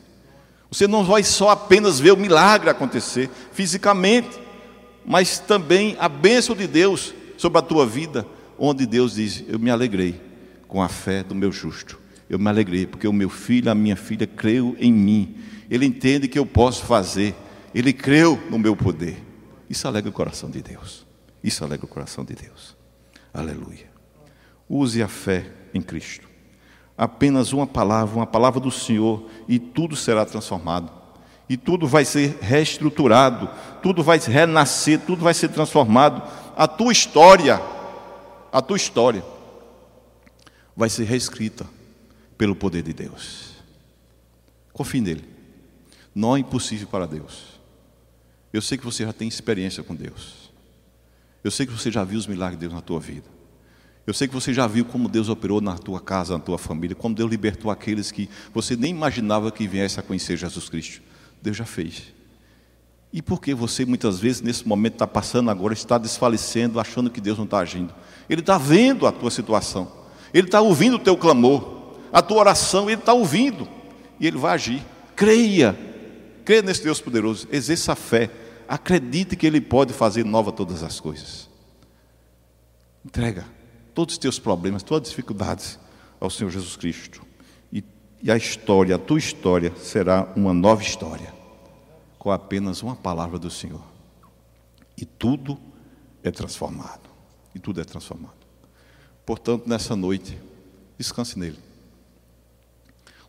Você 0.70 0.86
não 0.86 1.04
vai 1.04 1.24
só 1.24 1.50
apenas 1.50 2.00
ver 2.00 2.12
o 2.12 2.18
milagre 2.18 2.70
acontecer 2.70 3.30
fisicamente, 3.54 4.38
mas 5.06 5.40
também 5.40 5.96
a 5.98 6.10
bênção 6.10 6.56
de 6.56 6.68
Deus 6.68 7.14
sobre 7.38 7.60
a 7.60 7.62
tua 7.62 7.86
vida, 7.86 8.28
onde 8.60 8.86
Deus 8.86 9.16
diz: 9.16 9.44
Eu 9.48 9.60
me 9.60 9.70
alegrei 9.70 10.20
com 10.68 10.82
a 10.82 10.90
fé 10.90 11.24
do 11.24 11.36
meu 11.36 11.52
justo. 11.52 12.00
Eu 12.30 12.40
me 12.40 12.50
alegrei 12.50 12.86
porque 12.86 13.08
o 13.08 13.14
meu 13.14 13.30
filho, 13.30 13.72
a 13.72 13.76
minha 13.76 13.96
filha, 13.96 14.26
creu 14.26 14.76
em 14.80 14.92
mim. 14.92 15.36
Ele 15.70 15.86
entende 15.86 16.28
que 16.28 16.40
eu 16.40 16.46
posso 16.46 16.86
fazer 16.86 17.36
ele 17.74 17.92
creu 17.92 18.42
no 18.50 18.60
meu 18.60 18.76
poder. 18.76 19.22
Isso 19.70 19.88
alegra 19.88 20.10
o 20.10 20.14
coração 20.14 20.50
de 20.50 20.62
Deus. 20.62 21.06
Isso 21.44 21.64
alegra 21.64 21.86
o 21.86 21.90
coração 21.90 22.24
de 22.24 22.36
Deus. 22.36 22.78
Aleluia. 23.34 23.92
Use 24.70 25.02
a 25.02 25.08
fé 25.08 25.50
em 25.74 25.82
Cristo. 25.82 26.28
Apenas 26.98 27.52
uma 27.52 27.66
palavra, 27.66 28.16
uma 28.16 28.28
palavra 28.28 28.60
do 28.60 28.70
Senhor, 28.70 29.28
e 29.48 29.58
tudo 29.58 29.96
será 29.96 30.26
transformado. 30.26 30.92
E 31.50 31.58
tudo 31.58 31.88
vai 31.88 32.06
ser 32.06 32.38
reestruturado, 32.40 33.50
tudo 33.82 34.04
vai 34.04 34.20
renascer, 34.20 35.00
tudo 35.00 35.24
vai 35.24 35.34
ser 35.34 35.50
transformado. 35.50 36.22
A 36.56 36.68
tua 36.68 36.92
história, 36.92 37.60
a 38.52 38.62
tua 38.62 38.78
história, 38.78 39.24
vai 40.76 40.90
ser 40.90 41.04
reescrita 41.04 41.66
pelo 42.38 42.56
poder 42.56 42.84
de 42.84 42.94
Deus. 42.94 43.54
Confie 44.72 45.02
nele. 45.02 45.28
Não 46.16 46.36
é 46.36 46.40
impossível 46.40 46.88
para 46.88 47.08
Deus. 47.08 47.53
Eu 48.54 48.62
sei 48.62 48.78
que 48.78 48.86
você 48.86 49.04
já 49.04 49.12
tem 49.12 49.28
experiência 49.28 49.82
com 49.82 49.96
Deus. 49.96 50.52
Eu 51.44 51.50
sei 51.50 51.66
que 51.66 51.74
você 51.74 51.92
já 51.92 52.04
viu 52.04 52.20
os 52.20 52.28
milagres 52.28 52.60
de 52.60 52.68
Deus 52.68 52.74
na 52.74 52.82
tua 52.82 53.00
vida. 53.00 53.26
Eu 54.06 54.14
sei 54.14 54.28
que 54.28 54.34
você 54.34 54.54
já 54.54 54.68
viu 54.68 54.86
como 54.86 55.10
Deus 55.10 55.28
operou 55.28 55.60
na 55.60 55.76
tua 55.76 56.00
casa, 56.00 56.38
na 56.38 56.40
tua 56.40 56.58
família, 56.58 56.96
como 56.96 57.16
Deus 57.16 57.32
libertou 57.32 57.72
aqueles 57.72 58.12
que 58.12 58.30
você 58.54 58.76
nem 58.76 58.92
imaginava 58.92 59.52
que 59.52 59.68
viesse 59.68 60.00
a 60.00 60.04
conhecer 60.04 60.38
Jesus 60.38 60.70
Cristo. 60.70 61.02
Deus 61.42 61.58
já 61.58 61.66
fez. 61.66 62.14
E 63.12 63.22
por 63.22 63.42
que 63.42 63.54
você 63.54 63.86
muitas 63.86 64.20
vezes 64.20 64.42
nesse 64.42 64.68
momento 64.68 64.94
está 64.94 65.08
passando 65.08 65.50
agora, 65.50 65.74
está 65.74 65.98
desfalecendo, 65.98 66.80
achando 66.80 67.10
que 67.10 67.22
Deus 67.22 67.38
não 67.38 67.46
está 67.46 67.60
agindo? 67.60 67.94
Ele 68.30 68.42
está 68.42 68.58
vendo 68.58 69.08
a 69.08 69.12
tua 69.12 69.32
situação, 69.32 69.92
Ele 70.34 70.48
está 70.48 70.62
ouvindo 70.62 70.96
o 70.98 71.00
teu 71.00 71.16
clamor, 71.18 71.96
a 72.12 72.22
tua 72.22 72.40
oração, 72.40 72.90
Ele 72.90 73.00
está 73.00 73.14
ouvindo, 73.14 73.68
e 74.20 74.28
Ele 74.28 74.38
vai 74.38 74.54
agir. 74.54 74.84
Creia, 75.16 75.78
creia 76.44 76.62
nesse 76.62 76.84
Deus 76.84 77.00
poderoso, 77.00 77.48
exerça 77.52 77.94
a 77.94 77.96
fé 77.96 78.43
Acredite 78.68 79.36
que 79.36 79.46
Ele 79.46 79.62
pode 79.62 79.94
fazer 79.94 80.24
nova 80.24 80.52
todas 80.52 80.84
as 80.84 81.00
coisas. 81.00 81.50
Entrega 83.06 83.46
todos 83.94 84.16
os 84.16 84.18
teus 84.18 84.40
problemas, 84.40 84.84
todas 84.84 85.08
as 85.08 85.10
dificuldades 85.12 85.80
ao 86.20 86.30
Senhor 86.30 86.50
Jesus 86.50 86.76
Cristo. 86.76 87.22
E, 87.72 87.84
e 88.22 88.32
a 88.32 88.38
história, 88.38 88.96
a 88.96 89.00
tua 89.00 89.20
história, 89.20 89.74
será 89.76 90.32
uma 90.36 90.54
nova 90.54 90.82
história, 90.82 91.34
com 92.18 92.32
apenas 92.32 92.82
uma 92.82 92.96
palavra 92.96 93.38
do 93.38 93.50
Senhor. 93.50 93.84
E 94.98 95.06
tudo 95.06 95.58
é 96.24 96.32
transformado. 96.32 97.10
E 97.54 97.60
tudo 97.60 97.82
é 97.82 97.84
transformado. 97.84 98.34
Portanto, 99.26 99.68
nessa 99.68 99.96
noite, 99.96 100.38
descanse 100.98 101.38
nele. 101.38 101.60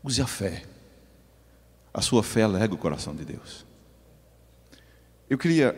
Use 0.03 0.21
a 0.21 0.27
fé. 0.27 0.65
A 1.93 2.01
sua 2.01 2.23
fé 2.23 2.43
alega 2.43 2.75
o 2.75 2.79
coração 2.79 3.15
de 3.15 3.25
Deus. 3.25 3.65
Eu 5.29 5.39
queria 5.39 5.75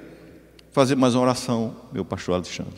fazer 0.73 0.97
mais 0.97 1.15
uma 1.15 1.23
oração, 1.23 1.77
meu 1.93 2.05
pastor 2.05 2.35
Alexandre. 2.35 2.75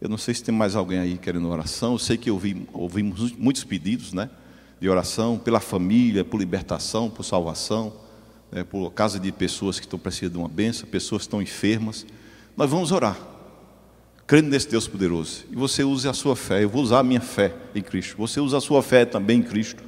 Eu 0.00 0.08
não 0.08 0.16
sei 0.16 0.32
se 0.32 0.42
tem 0.42 0.54
mais 0.54 0.74
alguém 0.74 0.98
aí 0.98 1.18
querendo 1.18 1.46
oração. 1.46 1.92
Eu 1.92 1.98
sei 1.98 2.16
que 2.16 2.30
ouvi, 2.30 2.66
ouvimos 2.72 3.32
muitos 3.32 3.64
pedidos, 3.64 4.14
né? 4.14 4.30
De 4.80 4.88
oração 4.88 5.38
pela 5.38 5.60
família, 5.60 6.24
por 6.24 6.38
libertação, 6.38 7.10
por 7.10 7.22
salvação, 7.22 7.92
né, 8.50 8.64
por 8.64 8.90
causa 8.92 9.20
de 9.20 9.30
pessoas 9.30 9.78
que 9.78 9.84
estão 9.84 9.98
precisando 9.98 10.32
de 10.32 10.38
uma 10.38 10.48
benção, 10.48 10.88
pessoas 10.88 11.22
que 11.22 11.26
estão 11.26 11.42
enfermas. 11.42 12.06
Nós 12.56 12.70
vamos 12.70 12.90
orar, 12.90 13.18
crendo 14.26 14.48
nesse 14.48 14.68
Deus 14.68 14.88
poderoso. 14.88 15.44
E 15.50 15.54
você 15.54 15.84
use 15.84 16.08
a 16.08 16.14
sua 16.14 16.34
fé. 16.34 16.64
Eu 16.64 16.70
vou 16.70 16.82
usar 16.82 17.00
a 17.00 17.04
minha 17.04 17.20
fé 17.20 17.54
em 17.74 17.82
Cristo. 17.82 18.16
Você 18.16 18.40
usa 18.40 18.56
a 18.56 18.60
sua 18.60 18.82
fé 18.82 19.04
também 19.04 19.40
em 19.40 19.42
Cristo. 19.42 19.84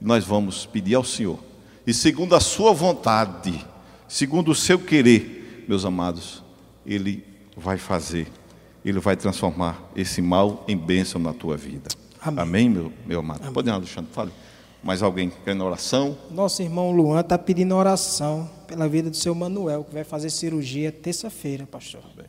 Nós 0.00 0.24
vamos 0.24 0.66
pedir 0.66 0.96
ao 0.96 1.04
Senhor. 1.04 1.38
E 1.86 1.94
segundo 1.94 2.34
a 2.34 2.40
sua 2.40 2.72
vontade, 2.72 3.64
segundo 4.08 4.50
o 4.50 4.54
seu 4.54 4.78
querer, 4.78 5.64
meus 5.68 5.84
amados, 5.84 6.42
Ele 6.84 7.24
vai 7.56 7.78
fazer, 7.78 8.26
Ele 8.84 8.98
vai 9.00 9.16
transformar 9.16 9.90
esse 9.94 10.20
mal 10.20 10.64
em 10.68 10.76
bênção 10.76 11.20
na 11.20 11.32
tua 11.32 11.56
vida. 11.56 11.88
Amém, 12.20 12.42
Amém 12.42 12.70
meu, 12.70 12.92
meu 13.06 13.20
amado? 13.20 13.42
Amém. 13.42 13.52
Pode 13.52 13.68
ir, 13.68 13.72
Alexandre, 13.72 14.10
fale. 14.12 14.32
Mais 14.82 15.02
alguém 15.02 15.32
querendo 15.44 15.64
oração? 15.64 16.16
Nosso 16.30 16.62
irmão 16.62 16.92
Luan 16.92 17.20
está 17.20 17.36
pedindo 17.36 17.74
oração 17.74 18.48
pela 18.66 18.88
vida 18.88 19.10
do 19.10 19.16
seu 19.16 19.34
Manuel, 19.34 19.84
que 19.84 19.92
vai 19.92 20.04
fazer 20.04 20.30
cirurgia 20.30 20.92
terça-feira, 20.92 21.66
pastor. 21.66 22.02
Bem. 22.16 22.26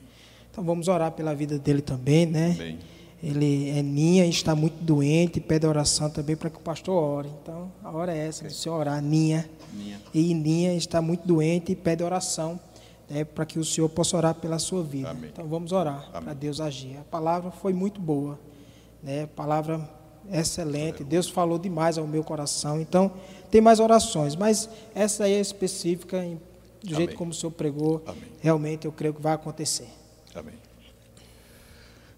Então 0.52 0.63
vamos 0.63 0.88
orar 0.88 1.12
pela 1.12 1.36
vida 1.36 1.60
dele 1.60 1.82
também, 1.82 2.26
né? 2.26 2.56
Bem. 2.58 2.80
Ele 3.21 3.69
é 3.69 3.82
Ninha 3.82 4.25
e 4.25 4.30
está 4.30 4.56
muito 4.56 4.84
doente, 4.84 5.39
pede 5.39 5.65
oração 5.65 6.10
também 6.10 6.36
para 6.36 6.49
que 6.49 6.58
o 6.58 6.62
pastor 6.62 7.01
ore. 7.01 7.30
Então, 7.41 7.71
a 7.84 7.91
hora 7.91 8.15
é 8.15 8.27
essa, 8.27 8.47
de 8.47 8.53
você 8.53 8.69
orar, 8.69 9.01
Ninha. 9.01 9.49
Ninha. 9.73 9.99
E 10.13 10.34
Ninha 10.34 10.73
está 10.73 11.01
muito 11.01 11.27
doente 11.27 11.71
e 11.71 11.75
pede 11.75 12.03
oração 12.03 12.60
né, 13.10 13.23
para 13.23 13.45
que 13.45 13.58
o 13.58 13.65
Senhor 13.65 13.89
possa 13.89 14.15
orar 14.17 14.36
pela 14.36 14.60
sua 14.60 14.84
vida. 14.84 15.10
Amém. 15.10 15.32
Então, 15.34 15.47
vamos 15.47 15.71
orar 15.71 16.12
para 16.12 16.34
Deus 16.34 16.62
agir. 16.62 16.97
A 16.97 17.03
palavra 17.03 17.49
foi 17.49 17.73
muito 17.73 17.99
boa, 17.99 18.39
né? 19.01 19.25
palavra 19.25 19.89
excelente. 20.32 21.03
Deus 21.03 21.27
falou 21.27 21.58
demais 21.58 21.97
ao 21.97 22.06
meu 22.06 22.23
coração. 22.23 22.80
Então, 22.80 23.12
tem 23.49 23.62
mais 23.62 23.80
orações, 23.80 24.36
mas 24.36 24.69
essa 24.93 25.23
aí 25.23 25.34
é 25.34 25.39
específica, 25.39 26.23
do 26.84 26.95
jeito 26.95 27.15
como 27.15 27.32
o 27.32 27.34
Senhor 27.34 27.51
pregou. 27.51 28.03
Amém. 28.06 28.23
Realmente, 28.39 28.86
eu 28.86 28.91
creio 28.91 29.13
que 29.13 29.21
vai 29.21 29.34
acontecer. 29.34 29.88
Amém. 30.36 30.66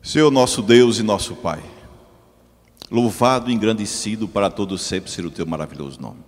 Senhor 0.01 0.31
nosso 0.31 0.61
Deus 0.61 0.97
e 0.97 1.03
nosso 1.03 1.35
Pai, 1.35 1.61
louvado 2.89 3.51
e 3.51 3.53
engrandecido 3.53 4.29
para 4.29 4.49
todos 4.49 4.81
sempre 4.81 5.11
ser 5.11 5.25
o 5.25 5.29
teu 5.29 5.45
maravilhoso 5.45 6.01
nome. 6.01 6.19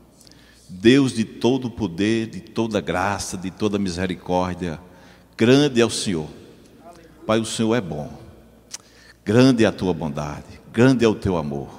Deus 0.67 1.13
de 1.13 1.23
todo 1.23 1.71
poder, 1.71 2.27
de 2.27 2.41
toda 2.41 2.81
graça, 2.81 3.37
de 3.37 3.49
toda 3.49 3.79
misericórdia, 3.79 4.79
grande 5.37 5.79
é 5.81 5.85
o 5.85 5.89
Senhor. 5.89 6.27
Pai, 7.25 7.39
o 7.39 7.45
Senhor 7.45 7.73
é 7.73 7.81
bom. 7.81 8.11
Grande 9.23 9.63
é 9.63 9.67
a 9.67 9.71
tua 9.71 9.93
bondade, 9.93 10.59
grande 10.71 11.05
é 11.05 11.07
o 11.07 11.15
teu 11.15 11.37
amor. 11.37 11.69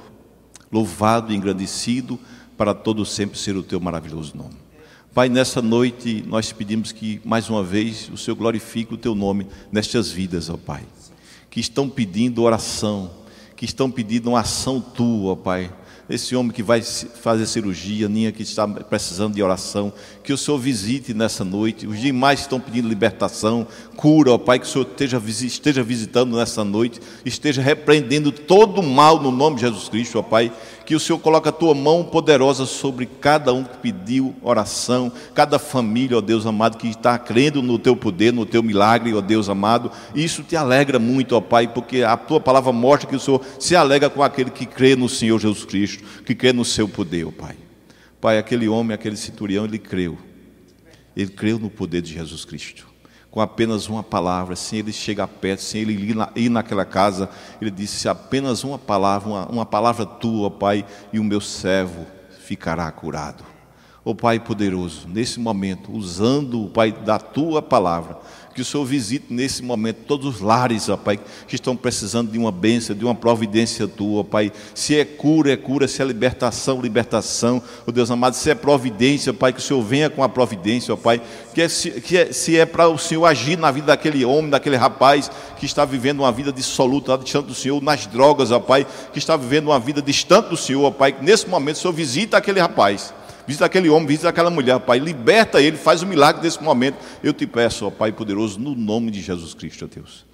Louvado 0.72 1.30
e 1.30 1.36
engrandecido 1.36 2.18
para 2.56 2.74
todos 2.74 3.12
sempre 3.12 3.38
ser 3.38 3.54
o 3.54 3.62
teu 3.62 3.78
maravilhoso 3.78 4.34
nome. 4.34 4.56
Pai, 5.14 5.28
nessa 5.28 5.60
noite 5.60 6.24
nós 6.26 6.52
pedimos 6.52 6.90
que 6.90 7.20
mais 7.22 7.50
uma 7.50 7.62
vez 7.62 8.08
o 8.08 8.16
Senhor 8.16 8.36
glorifique 8.36 8.94
o 8.94 8.98
teu 8.98 9.14
nome 9.14 9.46
nestas 9.70 10.10
vidas, 10.10 10.48
ó 10.48 10.56
Pai 10.56 10.82
que 11.52 11.60
estão 11.60 11.86
pedindo 11.86 12.42
oração, 12.42 13.10
que 13.54 13.66
estão 13.66 13.90
pedindo 13.90 14.30
uma 14.30 14.40
ação 14.40 14.80
tua, 14.80 15.36
Pai. 15.36 15.70
Esse 16.08 16.34
homem 16.34 16.50
que 16.50 16.62
vai 16.62 16.80
fazer 16.80 17.44
cirurgia, 17.44 18.08
Ninha 18.08 18.32
que 18.32 18.42
está 18.42 18.66
precisando 18.66 19.34
de 19.34 19.42
oração, 19.42 19.92
que 20.24 20.32
o 20.32 20.38
Senhor 20.38 20.56
visite 20.56 21.12
nessa 21.12 21.44
noite. 21.44 21.86
Os 21.86 22.00
demais 22.00 22.40
estão 22.40 22.58
pedindo 22.58 22.88
libertação, 22.88 23.66
cura, 23.96 24.32
ó 24.32 24.38
Pai, 24.38 24.60
que 24.60 24.64
o 24.64 24.68
Senhor 24.68 24.86
esteja, 24.86 25.22
esteja 25.28 25.82
visitando 25.82 26.38
nessa 26.38 26.64
noite, 26.64 27.00
esteja 27.22 27.60
repreendendo 27.60 28.32
todo 28.32 28.80
o 28.80 28.82
mal 28.82 29.20
no 29.20 29.30
nome 29.30 29.56
de 29.56 29.62
Jesus 29.62 29.90
Cristo, 29.90 30.18
ó 30.18 30.22
Pai 30.22 30.50
que 30.84 30.94
o 30.94 31.00
Senhor 31.00 31.18
coloque 31.18 31.48
a 31.48 31.52
tua 31.52 31.74
mão 31.74 32.04
poderosa 32.04 32.66
sobre 32.66 33.06
cada 33.06 33.52
um 33.52 33.64
que 33.64 33.76
pediu 33.78 34.34
oração, 34.42 35.10
cada 35.34 35.58
família, 35.58 36.18
ó 36.18 36.20
Deus 36.20 36.46
amado, 36.46 36.78
que 36.78 36.88
está 36.88 37.18
crendo 37.18 37.62
no 37.62 37.78
teu 37.78 37.96
poder, 37.96 38.32
no 38.32 38.46
teu 38.46 38.62
milagre, 38.62 39.14
ó 39.14 39.20
Deus 39.20 39.48
amado. 39.48 39.90
Isso 40.14 40.42
te 40.42 40.56
alegra 40.56 40.98
muito, 40.98 41.36
ó 41.36 41.40
Pai, 41.40 41.66
porque 41.68 42.02
a 42.02 42.16
tua 42.16 42.40
palavra 42.40 42.72
mostra 42.72 43.08
que 43.08 43.16
o 43.16 43.20
Senhor 43.20 43.40
se 43.58 43.74
alegra 43.74 44.10
com 44.10 44.22
aquele 44.22 44.50
que 44.50 44.66
crê 44.66 44.94
no 44.94 45.08
Senhor 45.08 45.38
Jesus 45.40 45.64
Cristo, 45.64 46.04
que 46.24 46.34
crê 46.34 46.52
no 46.52 46.64
seu 46.64 46.88
poder, 46.88 47.26
ó 47.26 47.30
Pai. 47.30 47.56
Pai, 48.20 48.38
aquele 48.38 48.68
homem, 48.68 48.94
aquele 48.94 49.16
centurião, 49.16 49.64
ele 49.64 49.78
creu. 49.78 50.16
Ele 51.16 51.30
creu 51.30 51.58
no 51.58 51.68
poder 51.68 52.00
de 52.00 52.14
Jesus 52.14 52.44
Cristo 52.44 52.91
com 53.32 53.40
apenas 53.40 53.88
uma 53.88 54.02
palavra, 54.02 54.54
sem 54.54 54.80
ele 54.80 54.92
chegar 54.92 55.26
perto, 55.26 55.62
sem 55.62 55.80
ele 55.80 56.10
ir, 56.10 56.14
na, 56.14 56.30
ir 56.36 56.50
naquela 56.50 56.84
casa, 56.84 57.30
ele 57.60 57.70
disse: 57.70 58.06
apenas 58.06 58.62
uma 58.62 58.78
palavra, 58.78 59.28
uma, 59.28 59.46
uma 59.46 59.66
palavra 59.66 60.04
tua, 60.04 60.50
Pai, 60.50 60.84
e 61.10 61.18
o 61.18 61.24
meu 61.24 61.40
servo 61.40 62.06
ficará 62.44 62.88
curado. 62.92 63.42
Ó 64.04 64.12
Pai 64.12 64.38
poderoso, 64.38 65.08
nesse 65.08 65.40
momento, 65.40 65.92
usando, 65.92 66.68
Pai, 66.74 66.92
da 66.92 67.18
tua 67.18 67.62
palavra, 67.62 68.20
que 68.54 68.60
o 68.60 68.64
Senhor 68.64 68.84
visite 68.84 69.26
nesse 69.30 69.62
momento 69.62 69.98
todos 70.06 70.36
os 70.36 70.40
lares, 70.40 70.88
ó 70.88 70.96
Pai, 70.96 71.18
que 71.46 71.54
estão 71.54 71.76
precisando 71.76 72.30
de 72.30 72.38
uma 72.38 72.52
bênção, 72.52 72.94
de 72.94 73.04
uma 73.04 73.14
providência 73.14 73.88
tua, 73.88 74.20
ó 74.20 74.24
Pai. 74.24 74.52
Se 74.74 74.98
é 74.98 75.04
cura, 75.04 75.52
é 75.52 75.56
cura, 75.56 75.88
se 75.88 76.02
é 76.02 76.04
libertação, 76.04 76.80
libertação, 76.80 77.62
ó 77.86 77.90
Deus 77.90 78.10
amado, 78.10 78.34
se 78.34 78.50
é 78.50 78.54
providência, 78.54 79.32
Pai, 79.32 79.52
que 79.52 79.58
o 79.58 79.62
Senhor 79.62 79.82
venha 79.82 80.10
com 80.10 80.22
a 80.22 80.28
providência, 80.28 80.92
ó 80.94 80.96
Pai. 80.96 81.20
Que, 81.54 81.62
é, 81.62 81.68
que 81.68 82.16
é, 82.16 82.32
se 82.32 82.58
é 82.58 82.66
para 82.66 82.88
o 82.88 82.98
Senhor 82.98 83.24
agir 83.24 83.58
na 83.58 83.70
vida 83.70 83.88
daquele 83.88 84.24
homem, 84.24 84.50
daquele 84.50 84.76
rapaz 84.76 85.30
que 85.58 85.66
está 85.66 85.84
vivendo 85.84 86.20
uma 86.20 86.32
vida 86.32 86.52
dissoluta, 86.52 87.16
distante 87.16 87.46
do 87.46 87.54
Senhor, 87.54 87.82
nas 87.82 88.06
drogas, 88.06 88.50
ó 88.50 88.60
Pai, 88.60 88.86
que 89.12 89.18
está 89.18 89.36
vivendo 89.36 89.68
uma 89.68 89.80
vida 89.80 90.02
distante 90.02 90.48
do 90.48 90.56
Senhor, 90.56 90.84
ó 90.84 90.90
Pai, 90.90 91.12
que 91.12 91.24
nesse 91.24 91.48
momento 91.48 91.76
o 91.76 91.78
Senhor 91.78 91.92
visita 91.92 92.36
aquele 92.36 92.60
rapaz 92.60 93.14
visita 93.46 93.64
aquele 93.64 93.88
homem, 93.88 94.06
visita 94.06 94.28
aquela 94.28 94.50
mulher, 94.50 94.78
Pai, 94.80 94.98
liberta 94.98 95.60
ele, 95.60 95.76
faz 95.76 96.02
o 96.02 96.06
milagre 96.06 96.42
desse 96.42 96.62
momento. 96.62 96.96
Eu 97.22 97.32
te 97.32 97.46
peço, 97.46 97.86
ó 97.86 97.90
Pai 97.90 98.12
poderoso, 98.12 98.58
no 98.58 98.74
nome 98.74 99.10
de 99.10 99.20
Jesus 99.20 99.54
Cristo, 99.54 99.84
ó 99.84 99.88
Deus. 99.94 100.24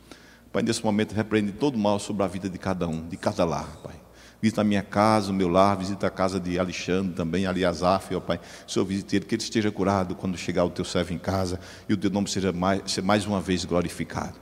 Pai, 0.52 0.62
nesse 0.62 0.84
momento 0.84 1.12
repreende 1.12 1.52
todo 1.52 1.78
mal 1.78 1.98
sobre 1.98 2.22
a 2.22 2.26
vida 2.26 2.48
de 2.48 2.58
cada 2.58 2.88
um, 2.88 3.06
de 3.06 3.16
cada 3.16 3.44
lar, 3.44 3.68
Pai. 3.82 3.94
Visita 4.40 4.60
a 4.60 4.64
minha 4.64 4.82
casa, 4.82 5.32
o 5.32 5.34
meu 5.34 5.48
lar, 5.48 5.76
visita 5.76 6.06
a 6.06 6.10
casa 6.10 6.38
de 6.38 6.58
Alexandre 6.58 7.12
também, 7.12 7.44
Aliasaf, 7.44 8.14
ó 8.14 8.20
Pai. 8.20 8.40
Senhor, 8.66 8.84
visite 8.84 9.16
ele, 9.16 9.24
que 9.24 9.34
ele 9.34 9.42
esteja 9.42 9.70
curado 9.70 10.14
quando 10.14 10.38
chegar 10.38 10.64
o 10.64 10.70
teu 10.70 10.84
servo 10.84 11.12
em 11.12 11.18
casa 11.18 11.58
e 11.88 11.92
o 11.92 11.96
teu 11.96 12.10
nome 12.10 12.28
seja 12.28 12.52
mais, 12.52 12.82
seja 12.86 13.02
mais 13.02 13.26
uma 13.26 13.40
vez 13.40 13.64
glorificado. 13.64 14.34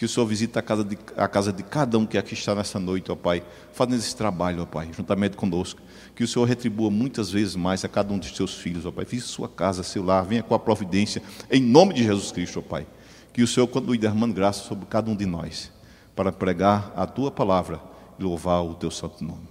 Que 0.00 0.06
o 0.06 0.08
Senhor 0.08 0.24
visite 0.24 0.58
a 0.58 0.62
casa, 0.62 0.82
de, 0.82 0.96
a 1.14 1.28
casa 1.28 1.52
de 1.52 1.62
cada 1.62 1.98
um 1.98 2.06
que 2.06 2.16
aqui 2.16 2.32
está 2.32 2.54
nessa 2.54 2.80
noite, 2.80 3.12
ó 3.12 3.14
Pai, 3.14 3.42
fazendo 3.74 3.98
esse 3.98 4.16
trabalho, 4.16 4.62
ó 4.62 4.64
Pai, 4.64 4.88
juntamente 4.96 5.36
conosco 5.36 5.78
que 6.14 6.24
o 6.24 6.26
Senhor 6.26 6.46
retribua 6.46 6.90
muitas 6.90 7.30
vezes 7.30 7.54
mais 7.54 7.84
a 7.84 7.88
cada 7.88 8.10
um 8.10 8.16
dos 8.16 8.34
seus 8.34 8.54
filhos, 8.54 8.86
ó 8.86 8.90
Pai. 8.90 9.04
Visite 9.04 9.28
sua 9.28 9.46
casa, 9.46 9.82
seu 9.82 10.02
lar, 10.02 10.24
venha 10.24 10.42
com 10.42 10.54
a 10.54 10.58
providência, 10.58 11.22
em 11.50 11.60
nome 11.60 11.92
de 11.92 12.02
Jesus 12.02 12.32
Cristo, 12.32 12.60
ó 12.60 12.62
Pai. 12.62 12.86
Que 13.30 13.42
o 13.42 13.46
Senhor 13.46 13.66
continue 13.66 13.98
derramando 13.98 14.32
graça 14.32 14.64
sobre 14.64 14.86
cada 14.86 15.10
um 15.10 15.14
de 15.14 15.26
nós, 15.26 15.70
para 16.16 16.32
pregar 16.32 16.94
a 16.96 17.04
tua 17.04 17.30
palavra 17.30 17.78
e 18.18 18.22
louvar 18.22 18.64
o 18.64 18.72
teu 18.72 18.90
santo 18.90 19.22
nome. 19.22 19.50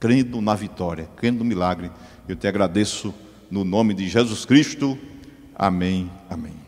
Crendo 0.00 0.40
na 0.40 0.56
vitória, 0.56 1.08
crendo 1.14 1.38
no 1.38 1.44
milagre, 1.44 1.92
eu 2.28 2.34
te 2.34 2.48
agradeço 2.48 3.14
no 3.48 3.64
nome 3.64 3.94
de 3.94 4.08
Jesus 4.08 4.44
Cristo. 4.44 4.98
Amém. 5.54 6.10
Amém. 6.28 6.56